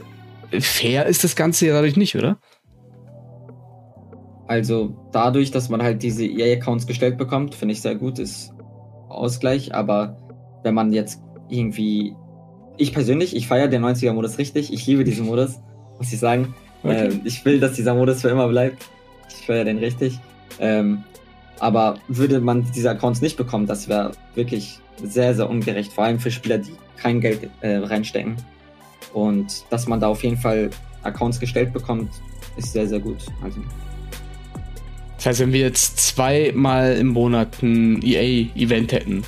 fair 0.60 1.06
ist 1.06 1.24
das 1.24 1.36
Ganze 1.36 1.68
ja 1.68 1.74
dadurch 1.74 1.98
nicht, 1.98 2.16
oder? 2.16 2.38
Also 4.48 4.96
dadurch, 5.12 5.52
dass 5.52 5.70
man 5.70 5.84
halt 5.84 6.02
diese 6.04 6.26
EA-Accounts 6.26 6.88
gestellt 6.88 7.18
bekommt, 7.18 7.54
finde 7.54 7.74
ich 7.74 7.82
sehr 7.82 7.96
gut, 7.96 8.18
ist 8.18 8.54
Ausgleich. 9.10 9.76
Aber 9.76 10.18
wenn 10.64 10.74
man 10.74 10.94
jetzt 10.94 11.22
irgendwie, 11.50 12.16
ich 12.78 12.94
persönlich, 12.94 13.36
ich 13.36 13.48
feiere 13.48 13.68
den 13.68 13.84
90er-Modus 13.84 14.38
richtig. 14.38 14.72
Ich 14.72 14.88
liebe 14.88 15.04
diesen 15.04 15.26
Modus, 15.26 15.60
muss 15.98 16.14
ich 16.14 16.20
sagen. 16.20 16.56
Okay. 16.84 17.08
Ähm, 17.08 17.22
ich 17.26 17.44
will, 17.44 17.60
dass 17.60 17.74
dieser 17.74 17.94
Modus 17.94 18.22
für 18.22 18.30
immer 18.30 18.48
bleibt. 18.48 18.86
Ich 19.28 19.46
feiere 19.46 19.66
den 19.66 19.80
richtig. 19.80 20.18
Ähm, 20.60 21.04
aber 21.60 21.96
würde 22.08 22.40
man 22.40 22.66
diese 22.74 22.90
Accounts 22.90 23.22
nicht 23.22 23.36
bekommen, 23.36 23.66
das 23.66 23.90
wäre 23.90 24.12
wirklich 24.36 24.80
sehr, 25.04 25.36
sehr 25.36 25.50
ungerecht. 25.50 25.94
Vor 25.94 26.04
allem 26.04 26.20
für 26.20 26.32
Spieler, 26.32 26.58
die 26.58 26.74
kein 26.98 27.22
Geld 27.22 27.50
äh, 27.62 27.78
reinstecken. 27.78 28.36
Und 29.14 29.64
dass 29.70 29.88
man 29.88 30.00
da 30.00 30.08
auf 30.08 30.24
jeden 30.24 30.38
Fall 30.38 30.70
Accounts 31.04 31.40
gestellt 31.40 31.74
bekommt, 31.74 32.12
ist 32.58 32.74
sehr, 32.74 32.88
sehr 32.88 33.00
gut. 33.00 33.18
Also 33.42 33.62
das 35.18 35.26
heißt, 35.26 35.40
wenn 35.40 35.54
wir 35.54 35.62
jetzt 35.62 35.98
zweimal 35.98 36.96
im 36.96 37.08
Monat 37.08 37.62
ein 37.64 38.02
EA-Event 38.04 38.92
hätten, 38.92 39.24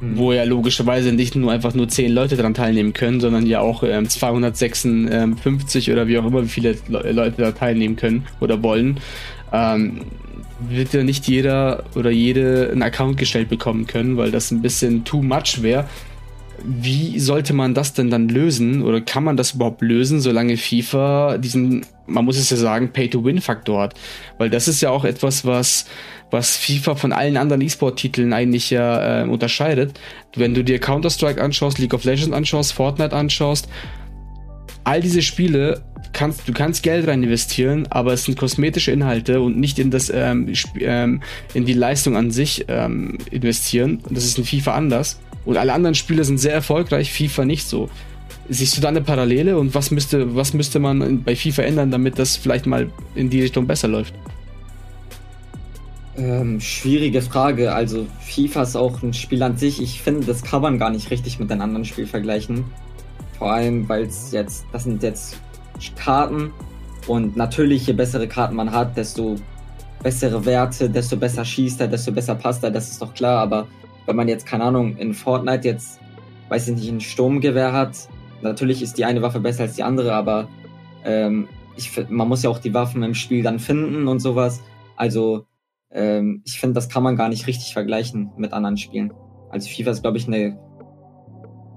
mhm. 0.00 0.16
wo 0.16 0.32
ja 0.32 0.44
logischerweise 0.44 1.12
nicht 1.12 1.36
nur 1.36 1.52
einfach 1.52 1.74
nur 1.74 1.88
zehn 1.88 2.10
Leute 2.10 2.36
daran 2.36 2.54
teilnehmen 2.54 2.94
können, 2.94 3.20
sondern 3.20 3.44
ja 3.44 3.60
auch 3.60 3.82
ähm, 3.82 4.08
256 4.08 5.92
oder 5.92 6.08
wie 6.08 6.18
auch 6.18 6.24
immer, 6.24 6.42
wie 6.42 6.48
viele 6.48 6.76
Leute 6.88 7.42
da 7.42 7.52
teilnehmen 7.52 7.96
können 7.96 8.26
oder 8.40 8.62
wollen, 8.62 8.98
ähm, 9.52 10.00
wird 10.60 10.92
ja 10.92 11.02
nicht 11.02 11.26
jeder 11.28 11.84
oder 11.94 12.10
jede 12.10 12.70
einen 12.72 12.82
Account 12.82 13.16
gestellt 13.16 13.48
bekommen 13.48 13.86
können, 13.86 14.16
weil 14.16 14.30
das 14.30 14.50
ein 14.50 14.62
bisschen 14.62 15.04
too 15.04 15.22
much 15.22 15.62
wäre. 15.62 15.86
Wie 16.64 17.20
sollte 17.20 17.52
man 17.52 17.74
das 17.74 17.92
denn 17.92 18.10
dann 18.10 18.28
lösen 18.28 18.82
oder 18.82 19.00
kann 19.00 19.22
man 19.22 19.36
das 19.36 19.52
überhaupt 19.52 19.80
lösen, 19.80 20.20
solange 20.20 20.56
FIFA 20.56 21.38
diesen, 21.38 21.86
man 22.06 22.24
muss 22.24 22.36
es 22.36 22.50
ja 22.50 22.56
sagen, 22.56 22.92
Pay-to-Win-Faktor 22.92 23.80
hat? 23.80 23.94
Weil 24.38 24.50
das 24.50 24.66
ist 24.66 24.80
ja 24.80 24.90
auch 24.90 25.04
etwas, 25.04 25.44
was, 25.44 25.86
was 26.32 26.56
FIFA 26.56 26.96
von 26.96 27.12
allen 27.12 27.36
anderen 27.36 27.62
E-Sport-Titeln 27.62 28.32
eigentlich 28.32 28.70
ja 28.70 29.22
äh, 29.22 29.28
unterscheidet. 29.28 30.00
Wenn 30.34 30.54
du 30.54 30.64
dir 30.64 30.80
Counter-Strike 30.80 31.40
anschaust, 31.40 31.78
League 31.78 31.94
of 31.94 32.02
Legends 32.02 32.32
anschaust, 32.32 32.72
Fortnite 32.72 33.14
anschaust, 33.14 33.68
all 34.88 35.02
diese 35.02 35.20
Spiele 35.20 35.82
kannst, 36.14 36.48
du 36.48 36.54
kannst 36.54 36.82
Geld 36.82 37.06
rein 37.06 37.22
investieren, 37.22 37.86
aber 37.90 38.14
es 38.14 38.24
sind 38.24 38.38
kosmetische 38.38 38.90
Inhalte 38.90 39.42
und 39.42 39.58
nicht 39.58 39.78
in 39.78 39.90
das, 39.90 40.10
ähm, 40.10 40.50
ähm, 40.80 41.20
in 41.52 41.66
die 41.66 41.74
Leistung 41.74 42.16
an 42.16 42.30
sich 42.30 42.64
ähm, 42.68 43.18
investieren. 43.30 44.00
Und 44.08 44.16
das 44.16 44.24
ist 44.24 44.38
in 44.38 44.46
FIFA 44.46 44.72
anders. 44.74 45.20
Und 45.44 45.58
alle 45.58 45.74
anderen 45.74 45.94
Spiele 45.94 46.24
sind 46.24 46.38
sehr 46.38 46.54
erfolgreich, 46.54 47.12
FIFA 47.12 47.44
nicht 47.44 47.66
so. 47.66 47.90
Siehst 48.48 48.78
du 48.78 48.80
da 48.80 48.88
eine 48.88 49.02
Parallele 49.02 49.58
und 49.58 49.74
was 49.74 49.90
müsste, 49.90 50.34
was 50.34 50.54
müsste 50.54 50.78
man 50.78 51.22
bei 51.22 51.36
FIFA 51.36 51.64
ändern, 51.64 51.90
damit 51.90 52.18
das 52.18 52.38
vielleicht 52.38 52.64
mal 52.64 52.90
in 53.14 53.28
die 53.28 53.42
Richtung 53.42 53.66
besser 53.66 53.88
läuft? 53.88 54.14
Ähm, 56.16 56.60
schwierige 56.62 57.20
Frage. 57.20 57.74
Also 57.74 58.06
FIFA 58.20 58.62
ist 58.62 58.76
auch 58.76 59.02
ein 59.02 59.12
Spiel 59.12 59.42
an 59.42 59.58
sich. 59.58 59.82
Ich 59.82 60.00
finde, 60.00 60.26
das 60.26 60.42
kann 60.42 60.62
man 60.62 60.78
gar 60.78 60.88
nicht 60.88 61.10
richtig 61.10 61.38
mit 61.38 61.52
einem 61.52 61.60
anderen 61.60 61.84
Spiel 61.84 62.06
vergleichen. 62.06 62.64
Vor 63.38 63.52
allem, 63.52 63.88
weil 63.88 64.04
es 64.04 64.32
jetzt, 64.32 64.66
das 64.72 64.84
sind 64.84 65.02
jetzt 65.02 65.40
Karten 65.96 66.52
und 67.06 67.36
natürlich, 67.36 67.86
je 67.86 67.92
bessere 67.92 68.26
Karten 68.26 68.56
man 68.56 68.72
hat, 68.72 68.96
desto 68.96 69.36
bessere 70.02 70.44
Werte, 70.44 70.90
desto 70.90 71.16
besser 71.16 71.44
schießt 71.44 71.80
er, 71.80 71.88
desto 71.88 72.12
besser 72.12 72.34
passt 72.34 72.64
er, 72.64 72.70
das 72.70 72.90
ist 72.90 73.00
doch 73.00 73.14
klar. 73.14 73.40
Aber 73.40 73.66
wenn 74.06 74.16
man 74.16 74.28
jetzt, 74.28 74.46
keine 74.46 74.64
Ahnung, 74.64 74.96
in 74.96 75.14
Fortnite 75.14 75.66
jetzt, 75.68 76.00
weiß 76.48 76.68
ich 76.68 76.76
nicht, 76.76 76.88
ein 76.88 77.00
Sturmgewehr 77.00 77.72
hat, 77.72 78.08
natürlich 78.42 78.82
ist 78.82 78.98
die 78.98 79.04
eine 79.04 79.22
Waffe 79.22 79.40
besser 79.40 79.62
als 79.62 79.74
die 79.74 79.82
andere, 79.82 80.12
aber 80.14 80.48
ähm, 81.04 81.48
ich, 81.76 81.92
man 82.08 82.28
muss 82.28 82.42
ja 82.42 82.50
auch 82.50 82.58
die 82.58 82.74
Waffen 82.74 83.02
im 83.02 83.14
Spiel 83.14 83.42
dann 83.42 83.58
finden 83.58 84.08
und 84.08 84.18
sowas. 84.18 84.62
Also 84.96 85.46
ähm, 85.90 86.42
ich 86.44 86.58
finde, 86.58 86.74
das 86.74 86.88
kann 86.88 87.02
man 87.02 87.16
gar 87.16 87.28
nicht 87.28 87.46
richtig 87.46 87.72
vergleichen 87.72 88.30
mit 88.36 88.52
anderen 88.52 88.76
Spielen. 88.76 89.12
Also 89.50 89.68
FIFA 89.68 89.92
ist, 89.92 90.02
glaube 90.02 90.18
ich, 90.18 90.26
eine, 90.26 90.58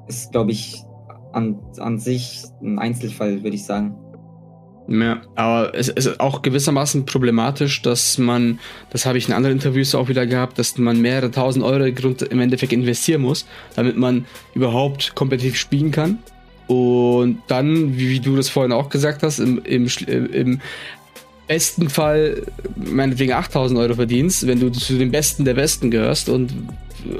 ist, 0.08 0.32
glaube 0.32 0.52
ich, 0.52 0.84
an, 1.34 1.60
an 1.78 2.00
sich 2.00 2.44
ein 2.62 2.80
Einzelfall, 2.80 3.44
würde 3.44 3.56
ich 3.56 3.66
sagen. 3.66 3.96
Ja, 4.88 5.22
aber 5.36 5.74
es 5.74 5.90
ist 5.90 6.20
auch 6.20 6.42
gewissermaßen 6.42 7.06
problematisch, 7.06 7.82
dass 7.82 8.18
man, 8.18 8.60
das 8.90 9.06
habe 9.06 9.18
ich 9.18 9.28
in 9.28 9.34
anderen 9.34 9.56
Interviews 9.56 9.96
auch 9.96 10.10
wieder 10.10 10.26
gehabt, 10.26 10.60
dass 10.60 10.78
man 10.78 11.00
mehrere 11.02 11.32
tausend 11.32 11.64
Euro 11.64 11.86
im 11.86 12.40
Endeffekt 12.40 12.74
investieren 12.74 13.22
muss, 13.22 13.46
damit 13.76 13.96
man 13.96 14.26
überhaupt 14.54 15.16
kompetitiv 15.16 15.56
spielen 15.56 15.92
kann. 15.92 16.20
Und 16.68 17.42
dann, 17.48 17.98
wie, 17.98 18.20
du 18.20 18.36
das 18.36 18.50
vorhin 18.50 18.72
auch 18.72 18.90
gesagt 18.90 19.24
hast, 19.24 19.40
im, 19.40 19.62
im, 19.64 19.88
im 20.08 20.62
besten 21.48 21.90
Fall 21.90 22.44
meinetwegen 22.76 23.34
8000 23.34 23.80
Euro 23.80 23.96
verdienst, 23.96 24.48
wenn 24.48 24.60
du 24.60 24.70
zu 24.70 24.98
den 24.98 25.12
Besten 25.12 25.46
der 25.46 25.54
Besten 25.54 25.92
gehörst 25.92 26.30
und, 26.30 26.54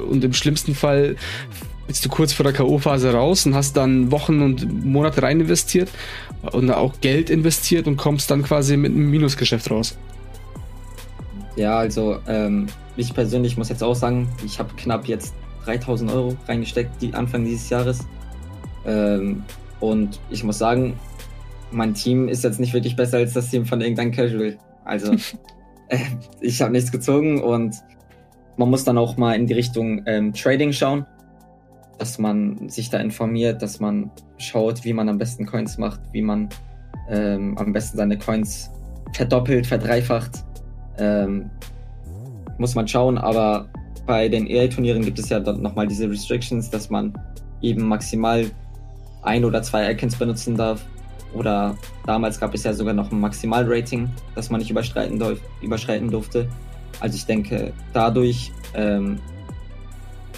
und 0.10 0.24
im 0.24 0.34
schlimmsten 0.34 0.74
Fall 0.74 1.16
bist 1.92 2.06
du 2.06 2.10
kurz 2.10 2.32
vor 2.32 2.46
der 2.46 2.54
K.O.-Phase 2.54 3.12
raus 3.12 3.46
und 3.46 3.54
hast 3.54 3.76
dann 3.76 4.14
Wochen 4.14 4.42
und 4.42 4.86
Monate 4.86 5.24
rein 5.24 5.42
investiert 5.42 5.90
und 6.54 6.72
auch 6.72 6.94
Geld 7.02 7.30
investiert 7.30 7.86
und 7.86 7.98
kommst 7.98 8.32
dann 8.32 8.44
quasi 8.44 8.78
mit 8.78 8.94
einem 8.94 9.12
Minusgeschäft 9.12 9.70
raus. 9.70 9.98
Ja, 11.58 11.78
also 11.78 12.20
ähm, 12.30 12.68
ich 12.96 13.14
persönlich 13.14 13.58
muss 13.58 13.68
jetzt 13.68 13.84
auch 13.84 13.94
sagen, 13.94 14.30
ich 14.46 14.58
habe 14.58 14.74
knapp 14.78 15.06
jetzt 15.10 15.34
3000 15.66 16.10
Euro 16.14 16.38
reingesteckt, 16.48 17.02
die 17.02 17.14
Anfang 17.14 17.44
dieses 17.44 17.70
Jahres. 17.70 18.08
Ähm, 18.86 19.44
und 19.82 20.18
ich 20.30 20.46
muss 20.46 20.60
sagen, 20.60 20.98
mein 21.72 21.94
Team 21.94 22.30
ist 22.30 22.46
jetzt 22.46 22.62
nicht 22.62 22.74
wirklich 22.74 22.96
besser 22.96 23.18
als 23.18 23.34
das 23.34 23.50
Team 23.50 23.66
von 23.66 23.82
irgendeinem 23.82 24.14
Casual. 24.14 24.58
Also 24.86 25.12
äh, 25.90 26.00
ich 26.40 26.62
habe 26.62 26.72
nichts 26.72 26.90
gezogen 26.90 27.44
und 27.44 27.76
man 28.56 28.70
muss 28.70 28.86
dann 28.86 28.98
auch 28.98 29.18
mal 29.18 29.36
in 29.36 29.46
die 29.46 29.54
Richtung 29.56 30.04
ähm, 30.06 30.32
Trading 30.32 30.72
schauen, 30.72 31.06
dass 32.02 32.18
man 32.18 32.68
sich 32.68 32.90
da 32.90 32.98
informiert, 32.98 33.62
dass 33.62 33.80
man 33.80 34.10
schaut, 34.40 34.84
wie 34.84 34.92
man 34.92 35.08
am 35.08 35.20
besten 35.20 35.46
Coins 35.46 35.78
macht, 35.78 36.00
wie 36.12 36.24
man 36.24 36.50
ähm, 37.08 37.56
am 37.60 37.74
besten 37.74 37.96
seine 37.96 38.18
Coins 38.18 38.72
verdoppelt, 39.14 39.68
verdreifacht. 39.68 40.44
Ähm, 40.98 41.52
muss 42.58 42.74
man 42.74 42.88
schauen, 42.88 43.20
aber 43.20 43.70
bei 44.08 44.28
den 44.30 44.48
EA-Turnieren 44.48 45.06
gibt 45.06 45.20
es 45.20 45.30
ja 45.30 45.40
dann 45.40 45.62
nochmal 45.62 45.86
diese 45.86 46.10
Restrictions, 46.10 46.72
dass 46.72 46.90
man 46.90 47.14
eben 47.62 47.88
maximal 47.88 48.50
ein 49.22 49.46
oder 49.46 49.62
zwei 49.62 49.92
Icons 49.92 50.16
benutzen 50.16 50.58
darf. 50.58 50.84
Oder 51.36 51.78
damals 52.08 52.40
gab 52.40 52.56
es 52.56 52.64
ja 52.64 52.74
sogar 52.74 52.96
noch 52.96 53.12
ein 53.12 53.20
Maximalrating, 53.20 54.10
das 54.34 54.50
man 54.50 54.60
nicht 54.60 54.72
überschreiten, 54.72 55.22
überschreiten 55.62 56.10
durfte. 56.10 56.50
Also 57.00 57.16
ich 57.16 57.28
denke, 57.28 57.74
dadurch, 57.94 58.52
ähm, 58.74 59.20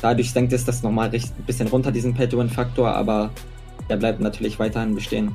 dadurch 0.03 0.31
senkt 0.31 0.53
es 0.53 0.65
das 0.65 0.83
nochmal 0.83 1.09
ein 1.09 1.21
bisschen 1.47 1.67
runter, 1.69 1.91
diesen 1.91 2.13
Pay-to-Win-Faktor, 2.13 2.93
aber 2.93 3.31
der 3.89 3.97
bleibt 3.97 4.19
natürlich 4.19 4.59
weiterhin 4.59 4.93
bestehen. 4.93 5.33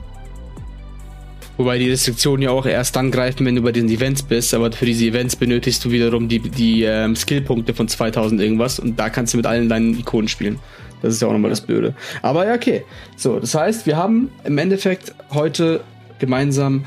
Wobei 1.56 1.78
die 1.78 1.90
Restriktionen 1.90 2.42
ja 2.42 2.50
auch 2.50 2.66
erst 2.66 2.94
dann 2.94 3.10
greifen, 3.10 3.44
wenn 3.44 3.56
du 3.56 3.62
bei 3.62 3.72
diesen 3.72 3.88
Events 3.88 4.22
bist, 4.22 4.54
aber 4.54 4.70
für 4.70 4.86
diese 4.86 5.06
Events 5.06 5.34
benötigst 5.34 5.84
du 5.84 5.90
wiederum 5.90 6.28
die, 6.28 6.38
die 6.38 6.84
ähm, 6.84 7.16
Skillpunkte 7.16 7.74
von 7.74 7.88
2000 7.88 8.40
irgendwas 8.40 8.78
und 8.78 9.00
da 9.00 9.10
kannst 9.10 9.32
du 9.32 9.38
mit 9.38 9.46
allen 9.46 9.68
deinen 9.68 9.98
Ikonen 9.98 10.28
spielen. 10.28 10.60
Das 11.02 11.14
ist 11.14 11.22
ja 11.22 11.28
auch 11.28 11.32
nochmal 11.32 11.50
das 11.50 11.60
Blöde. 11.60 11.94
Aber 12.22 12.46
ja, 12.46 12.54
okay. 12.54 12.84
So, 13.16 13.40
das 13.40 13.54
heißt, 13.54 13.86
wir 13.86 13.96
haben 13.96 14.30
im 14.44 14.58
Endeffekt 14.58 15.14
heute 15.30 15.82
gemeinsam 16.18 16.84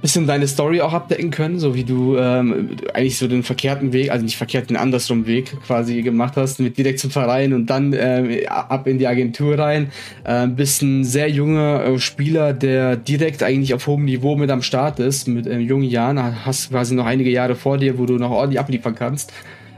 bisschen 0.00 0.26
deine 0.26 0.48
Story 0.48 0.80
auch 0.80 0.92
abdecken 0.92 1.30
können, 1.30 1.58
so 1.58 1.74
wie 1.74 1.84
du 1.84 2.16
ähm, 2.16 2.70
eigentlich 2.94 3.18
so 3.18 3.28
den 3.28 3.42
verkehrten 3.42 3.92
Weg, 3.92 4.10
also 4.10 4.24
nicht 4.24 4.36
verkehrt, 4.36 4.70
den 4.70 4.76
andersrum 4.76 5.26
Weg 5.26 5.60
quasi 5.66 6.02
gemacht 6.02 6.34
hast, 6.36 6.60
mit 6.60 6.78
direkt 6.78 7.00
zum 7.00 7.10
Verein 7.10 7.52
und 7.52 7.66
dann 7.66 7.92
äh, 7.92 8.46
ab 8.46 8.86
in 8.86 8.98
die 8.98 9.06
Agentur 9.06 9.58
rein. 9.58 9.90
Äh, 10.24 10.48
bist 10.48 10.82
ein 10.82 11.04
sehr 11.04 11.28
junger 11.28 11.84
äh, 11.84 11.98
Spieler, 11.98 12.52
der 12.52 12.96
direkt 12.96 13.42
eigentlich 13.42 13.74
auf 13.74 13.86
hohem 13.86 14.04
Niveau 14.04 14.36
mit 14.36 14.50
am 14.50 14.62
Start 14.62 15.00
ist, 15.00 15.28
mit 15.28 15.46
äh, 15.46 15.58
jungen 15.58 15.88
Jahren, 15.88 16.44
hast 16.44 16.70
quasi 16.70 16.94
noch 16.94 17.06
einige 17.06 17.30
Jahre 17.30 17.54
vor 17.54 17.76
dir, 17.76 17.98
wo 17.98 18.06
du 18.06 18.14
noch 18.14 18.30
ordentlich 18.30 18.60
abliefern 18.60 18.94
kannst. 18.94 19.32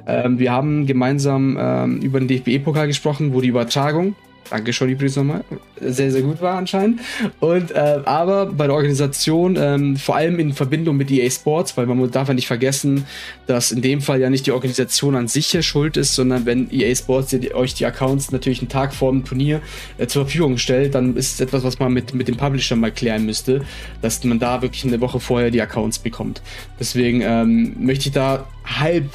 Ähm, 0.07 0.39
wir 0.39 0.53
haben 0.53 0.87
gemeinsam 0.87 1.57
ähm, 1.61 2.01
über 2.01 2.21
den 2.21 2.29
DFB-Pokal 2.29 2.87
gesprochen, 2.87 3.35
wo 3.35 3.41
die 3.41 3.49
Übertragung, 3.49 4.15
danke 4.53 4.73
schon 4.73 4.91
übrigens 4.91 5.17
nochmal, 5.17 5.45
sehr, 5.81 6.11
sehr 6.11 6.23
gut 6.23 6.43
war 6.43 6.57
anscheinend. 6.57 7.01
Und 7.41 7.71
äh, 7.71 8.01
aber 8.05 8.47
bei 8.47 8.67
der 8.67 8.75
Organisation, 8.77 9.57
ähm, 9.59 9.97
vor 9.97 10.17
allem 10.17 10.38
in 10.38 10.53
Verbindung 10.53 10.97
mit 10.97 11.11
EA 11.11 11.31
Sports, 11.31 11.77
weil 11.77 11.87
man 11.87 12.11
darf 12.11 12.29
ja 12.29 12.35
nicht 12.35 12.47
vergessen, 12.47 13.07
dass 13.47 13.73
in 13.73 13.81
dem 13.81 14.03
Fall 14.03 14.21
ja 14.21 14.29
nicht 14.29 14.47
die 14.47 14.53
Organisation 14.53 15.17
an 15.17 15.27
sich 15.27 15.47
hier 15.47 15.62
schuld 15.62 15.97
ist, 15.97 16.15
sondern 16.15 16.45
wenn 16.45 16.71
EA 16.71 16.95
Sports 16.95 17.35
euch 17.55 17.75
die 17.75 17.87
Accounts 17.87 18.31
natürlich 18.31 18.61
einen 18.61 18.69
Tag 18.69 18.93
vor 18.93 19.11
dem 19.11 19.25
Turnier 19.25 19.62
äh, 19.97 20.07
zur 20.07 20.27
Verfügung 20.27 20.59
stellt, 20.59 20.95
dann 20.95 21.17
ist 21.17 21.35
es 21.35 21.41
etwas, 21.41 21.65
was 21.65 21.79
man 21.79 21.93
mit, 21.93 22.12
mit 22.12 22.29
dem 22.29 22.37
Publisher 22.37 22.77
mal 22.77 22.93
klären 22.93 23.25
müsste, 23.25 23.65
dass 24.03 24.23
man 24.25 24.38
da 24.38 24.61
wirklich 24.61 24.85
eine 24.85 25.01
Woche 25.01 25.19
vorher 25.19 25.51
die 25.51 25.62
Accounts 25.62 25.99
bekommt. 25.99 26.43
Deswegen 26.79 27.23
ähm, 27.23 27.75
möchte 27.81 28.09
ich 28.09 28.15
da 28.15 28.47
halb 28.65 29.07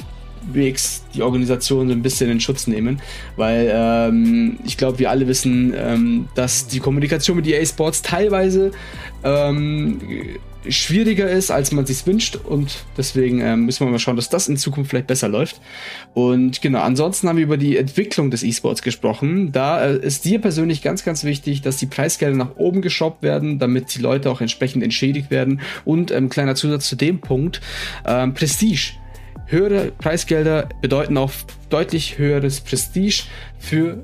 halbwegs 0.48 1.02
die 1.14 1.22
Organisation 1.22 1.88
so 1.88 1.94
ein 1.94 2.02
bisschen 2.02 2.30
in 2.30 2.40
Schutz 2.40 2.66
nehmen, 2.66 3.00
weil 3.36 3.70
ähm, 3.72 4.58
ich 4.64 4.76
glaube, 4.76 4.98
wir 4.98 5.10
alle 5.10 5.26
wissen, 5.26 5.74
ähm, 5.76 6.28
dass 6.34 6.66
die 6.66 6.80
Kommunikation 6.80 7.36
mit 7.36 7.46
EA 7.46 7.64
Sports 7.64 8.02
teilweise 8.02 8.70
ähm, 9.24 10.00
schwieriger 10.68 11.30
ist, 11.30 11.50
als 11.50 11.72
man 11.72 11.86
sich 11.86 12.06
wünscht 12.06 12.36
und 12.36 12.84
deswegen 12.96 13.40
ähm, 13.40 13.64
müssen 13.64 13.86
wir 13.86 13.90
mal 13.90 13.98
schauen, 13.98 14.16
dass 14.16 14.28
das 14.28 14.48
in 14.48 14.56
Zukunft 14.56 14.90
vielleicht 14.90 15.06
besser 15.06 15.28
läuft. 15.28 15.60
Und 16.14 16.60
genau, 16.60 16.80
ansonsten 16.80 17.28
haben 17.28 17.36
wir 17.36 17.44
über 17.44 17.56
die 17.56 17.76
Entwicklung 17.76 18.30
des 18.30 18.42
E-Sports 18.42 18.82
gesprochen. 18.82 19.52
Da 19.52 19.82
äh, 19.84 19.96
ist 19.96 20.24
dir 20.24 20.40
persönlich 20.40 20.82
ganz, 20.82 21.04
ganz 21.04 21.24
wichtig, 21.24 21.62
dass 21.62 21.76
die 21.76 21.86
Preisgelder 21.86 22.36
nach 22.36 22.56
oben 22.56 22.82
geschoppt 22.82 23.22
werden, 23.22 23.58
damit 23.58 23.94
die 23.94 24.00
Leute 24.00 24.30
auch 24.30 24.40
entsprechend 24.40 24.82
entschädigt 24.82 25.30
werden. 25.30 25.60
Und 25.84 26.10
ähm, 26.10 26.28
kleiner 26.28 26.54
Zusatz 26.54 26.88
zu 26.88 26.96
dem 26.96 27.20
Punkt, 27.20 27.60
ähm, 28.04 28.34
Prestige 28.34 28.94
höhere 29.48 29.92
Preisgelder 29.92 30.68
bedeuten 30.80 31.16
auch 31.16 31.32
deutlich 31.70 32.18
höheres 32.18 32.60
Prestige 32.60 33.24
für 33.58 34.02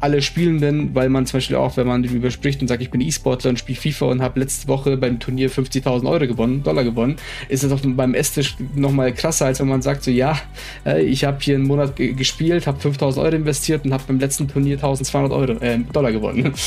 alle 0.00 0.20
Spielenden, 0.20 0.94
weil 0.94 1.08
man 1.08 1.26
zum 1.26 1.38
Beispiel 1.38 1.56
auch, 1.56 1.76
wenn 1.76 1.86
man 1.86 2.02
darüber 2.02 2.30
spricht 2.30 2.60
und 2.60 2.68
sagt, 2.68 2.82
ich 2.82 2.90
bin 2.90 3.00
E-Sportler 3.00 3.50
und 3.50 3.58
spiele 3.58 3.78
FIFA 3.78 4.06
und 4.06 4.22
habe 4.22 4.40
letzte 4.40 4.68
Woche 4.68 4.96
beim 4.96 5.20
Turnier 5.20 5.50
50.000 5.50 6.08
Euro 6.08 6.26
gewonnen, 6.26 6.62
Dollar 6.62 6.84
gewonnen, 6.84 7.16
ist 7.48 7.62
es 7.62 7.72
beim 7.84 8.14
Esstisch 8.14 8.56
nochmal 8.74 9.12
krasser, 9.12 9.46
als 9.46 9.60
wenn 9.60 9.68
man 9.68 9.82
sagt, 9.82 10.02
so 10.02 10.10
ja, 10.10 10.38
äh, 10.84 11.02
ich 11.02 11.24
habe 11.24 11.38
hier 11.40 11.54
einen 11.54 11.66
Monat 11.66 11.96
gespielt, 11.96 12.66
habe 12.66 12.78
5.000 12.78 13.22
Euro 13.22 13.36
investiert 13.36 13.84
und 13.84 13.92
habe 13.92 14.02
beim 14.08 14.18
letzten 14.18 14.48
Turnier 14.48 14.78
1.200 14.78 15.30
Euro, 15.30 15.52
äh, 15.60 15.78
Dollar 15.92 16.12
gewonnen. 16.12 16.52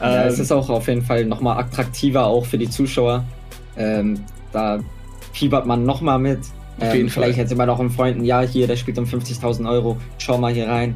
Ja, 0.00 0.22
ähm, 0.24 0.28
es 0.28 0.40
ist 0.40 0.50
auch 0.50 0.68
auf 0.70 0.88
jeden 0.88 1.02
Fall 1.02 1.24
nochmal 1.24 1.56
attraktiver 1.58 2.26
auch 2.26 2.44
für 2.44 2.58
die 2.58 2.68
Zuschauer. 2.68 3.24
Ähm, 3.76 4.18
da 4.52 4.80
fiebert 5.32 5.66
man 5.66 5.84
nochmal 5.84 6.18
mit 6.18 6.40
auf 6.78 6.94
jeden 6.94 7.06
ähm, 7.06 7.08
Fall. 7.08 7.24
Vielleicht 7.24 7.38
jetzt 7.38 7.52
immer 7.52 7.66
noch 7.66 7.80
einen 7.80 7.90
Freund, 7.90 8.24
ja, 8.24 8.40
hier, 8.42 8.66
der 8.66 8.76
spielt 8.76 8.98
um 8.98 9.04
50.000 9.04 9.68
Euro, 9.68 9.96
schau 10.18 10.38
mal 10.38 10.52
hier 10.52 10.68
rein. 10.68 10.94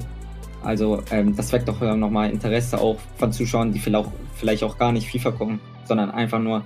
Also, 0.62 1.02
ähm, 1.10 1.34
das 1.34 1.52
weckt 1.52 1.68
doch 1.68 1.80
nochmal 1.80 2.30
Interesse 2.30 2.80
auch 2.80 2.98
von 3.16 3.32
Zuschauern, 3.32 3.72
die 3.72 3.80
vielleicht 3.80 4.06
auch, 4.06 4.12
vielleicht 4.34 4.62
auch 4.62 4.78
gar 4.78 4.92
nicht 4.92 5.10
FIFA 5.10 5.32
gucken, 5.32 5.60
sondern 5.84 6.10
einfach 6.10 6.38
nur 6.38 6.64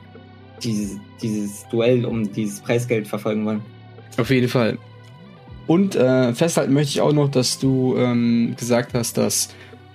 dieses, 0.63 0.99
dieses 1.23 1.67
Duell 1.69 2.05
um 2.05 2.31
dieses 2.31 2.61
Preisgeld 2.61 3.09
verfolgen 3.09 3.47
wollen. 3.47 3.63
Auf 4.19 4.31
jeden 4.31 4.49
Fall. 4.49 4.79
Und 5.67 5.97
äh, 5.97 6.33
festhalten 6.33 6.73
möchte 6.73 6.91
ich 6.91 7.01
auch 7.01 7.13
noch, 7.13 7.31
dass 7.31 7.59
du 7.59 7.97
ähm, 7.99 8.55
gesagt 8.57 8.95
hast, 8.95 9.19
dass 9.19 9.49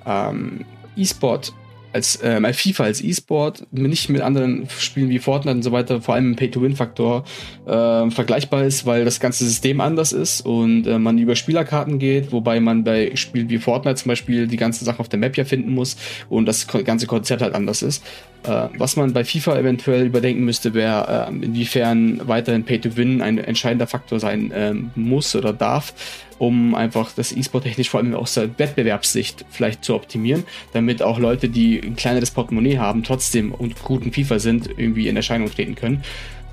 ähm, 0.05 0.65
E-Sport 0.95 1.53
als 1.93 2.19
ähm, 2.23 2.45
FIFA 2.51 2.85
als 2.85 3.03
E-Sport 3.03 3.67
nicht 3.71 4.09
mit 4.09 4.21
anderen 4.21 4.67
Spielen 4.79 5.09
wie 5.09 5.19
Fortnite 5.19 5.57
und 5.57 5.63
so 5.63 5.71
weiter, 5.71 6.01
vor 6.01 6.15
allem 6.15 6.31
im 6.31 6.35
Pay-to-Win-Faktor 6.35 7.23
äh, 7.65 8.09
vergleichbar 8.11 8.63
ist, 8.63 8.85
weil 8.85 9.05
das 9.05 9.19
ganze 9.19 9.45
System 9.45 9.81
anders 9.81 10.11
ist 10.11 10.41
und 10.41 10.87
äh, 10.87 10.99
man 10.99 11.17
über 11.17 11.35
Spielerkarten 11.35 11.99
geht, 11.99 12.31
wobei 12.31 12.59
man 12.59 12.83
bei 12.83 13.15
Spielen 13.15 13.49
wie 13.49 13.57
Fortnite 13.57 13.95
zum 13.95 14.09
Beispiel 14.09 14.47
die 14.47 14.57
ganze 14.57 14.85
Sache 14.85 14.99
auf 14.99 15.09
der 15.09 15.19
Map 15.19 15.37
ja 15.37 15.45
finden 15.45 15.73
muss 15.73 15.97
und 16.29 16.45
das 16.45 16.67
ganze 16.67 17.07
Konzept 17.07 17.41
halt 17.41 17.55
anders 17.55 17.81
ist. 17.81 18.03
Äh, 18.43 18.69
was 18.77 18.95
man 18.95 19.13
bei 19.13 19.23
FIFA 19.23 19.59
eventuell 19.59 20.05
überdenken 20.05 20.43
müsste, 20.43 20.73
wäre, 20.73 21.27
äh, 21.27 21.45
inwiefern 21.45 22.21
weiterhin 22.25 22.63
Pay-to-Win 22.63 23.21
ein 23.21 23.37
entscheidender 23.37 23.87
Faktor 23.87 24.19
sein 24.19 24.51
äh, 24.51 24.73
muss 24.95 25.35
oder 25.35 25.53
darf 25.53 25.93
um 26.41 26.73
einfach 26.73 27.11
das 27.13 27.31
E-Sport 27.31 27.65
technisch 27.65 27.91
vor 27.91 27.99
allem 27.99 28.15
aus 28.15 28.33
der 28.33 28.49
Wettbewerbssicht 28.57 29.45
vielleicht 29.51 29.85
zu 29.85 29.93
optimieren, 29.93 30.43
damit 30.73 31.03
auch 31.03 31.19
Leute, 31.19 31.49
die 31.49 31.79
ein 31.79 31.95
kleineres 31.95 32.31
Portemonnaie 32.31 32.79
haben, 32.79 33.03
trotzdem 33.03 33.51
und 33.51 33.83
guten 33.83 34.11
FIFA 34.11 34.39
sind, 34.39 34.67
irgendwie 34.75 35.07
in 35.07 35.15
Erscheinung 35.15 35.51
treten 35.51 35.75
können. 35.75 36.01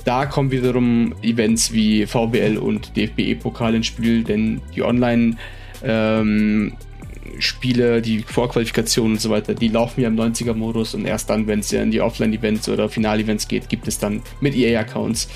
Da 0.04 0.26
kommen 0.26 0.50
wiederum 0.50 1.14
Events 1.22 1.72
wie 1.72 2.04
VBL 2.04 2.58
und 2.58 2.98
DFB-Pokal 2.98 3.76
ins 3.76 3.86
Spiel, 3.86 4.24
denn 4.24 4.60
die 4.76 4.82
Online 4.82 5.38
ähm, 5.82 6.74
Spiele, 7.38 8.02
die 8.02 8.18
Vorqualifikationen 8.18 9.12
und 9.12 9.22
so 9.22 9.30
weiter, 9.30 9.54
die 9.54 9.68
laufen 9.68 10.02
ja 10.02 10.08
im 10.08 10.20
90er-Modus 10.20 10.96
und 10.96 11.06
erst 11.06 11.30
dann, 11.30 11.46
wenn 11.46 11.60
es 11.60 11.70
ja 11.70 11.82
in 11.82 11.90
die 11.90 12.02
Offline-Events 12.02 12.68
oder 12.68 12.90
Final-Events 12.90 13.48
geht, 13.48 13.70
gibt 13.70 13.88
es 13.88 13.98
dann 13.98 14.20
mit 14.42 14.54
EA-Accounts 14.54 15.30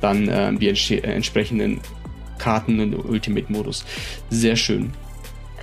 dann 0.00 0.28
äh, 0.28 0.54
die 0.54 0.68
ents 0.68 0.90
entsprechenden 0.90 1.80
Karten 2.38 2.80
und 2.80 2.94
Ultimate-Modus. 2.94 3.84
Sehr 4.30 4.56
schön. 4.56 4.92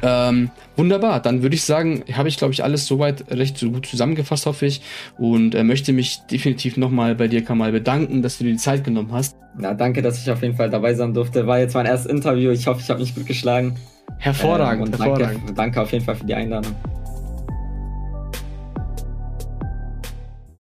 Ähm, 0.06 0.52
wunderbar, 0.76 1.22
dann 1.22 1.44
würde 1.44 1.56
ich 1.56 1.64
sagen, 1.64 2.04
habe 2.12 2.28
ich, 2.28 2.36
glaube 2.36 2.52
ich, 2.52 2.62
alles 2.62 2.86
soweit 2.86 3.24
recht 3.32 3.58
so 3.58 3.72
gut 3.72 3.86
zusammengefasst, 3.86 4.46
hoffe 4.46 4.66
ich. 4.66 4.82
Und 5.18 5.56
äh, 5.56 5.64
möchte 5.64 5.94
mich 5.94 6.20
definitiv 6.30 6.76
nochmal 6.76 7.16
bei 7.16 7.30
dir, 7.30 7.44
Kamal, 7.44 7.72
bedanken, 7.72 8.22
dass 8.22 8.38
du 8.38 8.44
dir 8.44 8.52
die 8.52 8.58
Zeit 8.58 8.84
genommen 8.84 9.14
hast. 9.14 9.38
Na, 9.58 9.74
danke, 9.74 10.02
dass 10.02 10.22
ich 10.22 10.30
auf 10.30 10.42
jeden 10.42 10.58
Fall 10.58 10.70
dabei 10.70 10.94
sein 10.94 11.14
durfte. 11.14 11.48
War 11.48 11.60
jetzt 11.60 11.74
mein 11.74 11.86
erstes 11.86 12.12
Interview. 12.12 12.52
Ich 12.52 12.68
hoffe, 12.68 12.82
ich 12.82 12.90
habe 12.90 13.00
mich 13.00 13.16
gut 13.16 13.26
geschlagen. 13.26 13.76
Hervorragend, 14.18 14.88
ähm, 14.88 15.00
hervorragend. 15.00 15.40
Danke, 15.40 15.54
danke 15.54 15.82
auf 15.82 15.92
jeden 15.92 16.04
Fall 16.04 16.16
für 16.16 16.26
die 16.26 16.34
Einladung. 16.34 16.76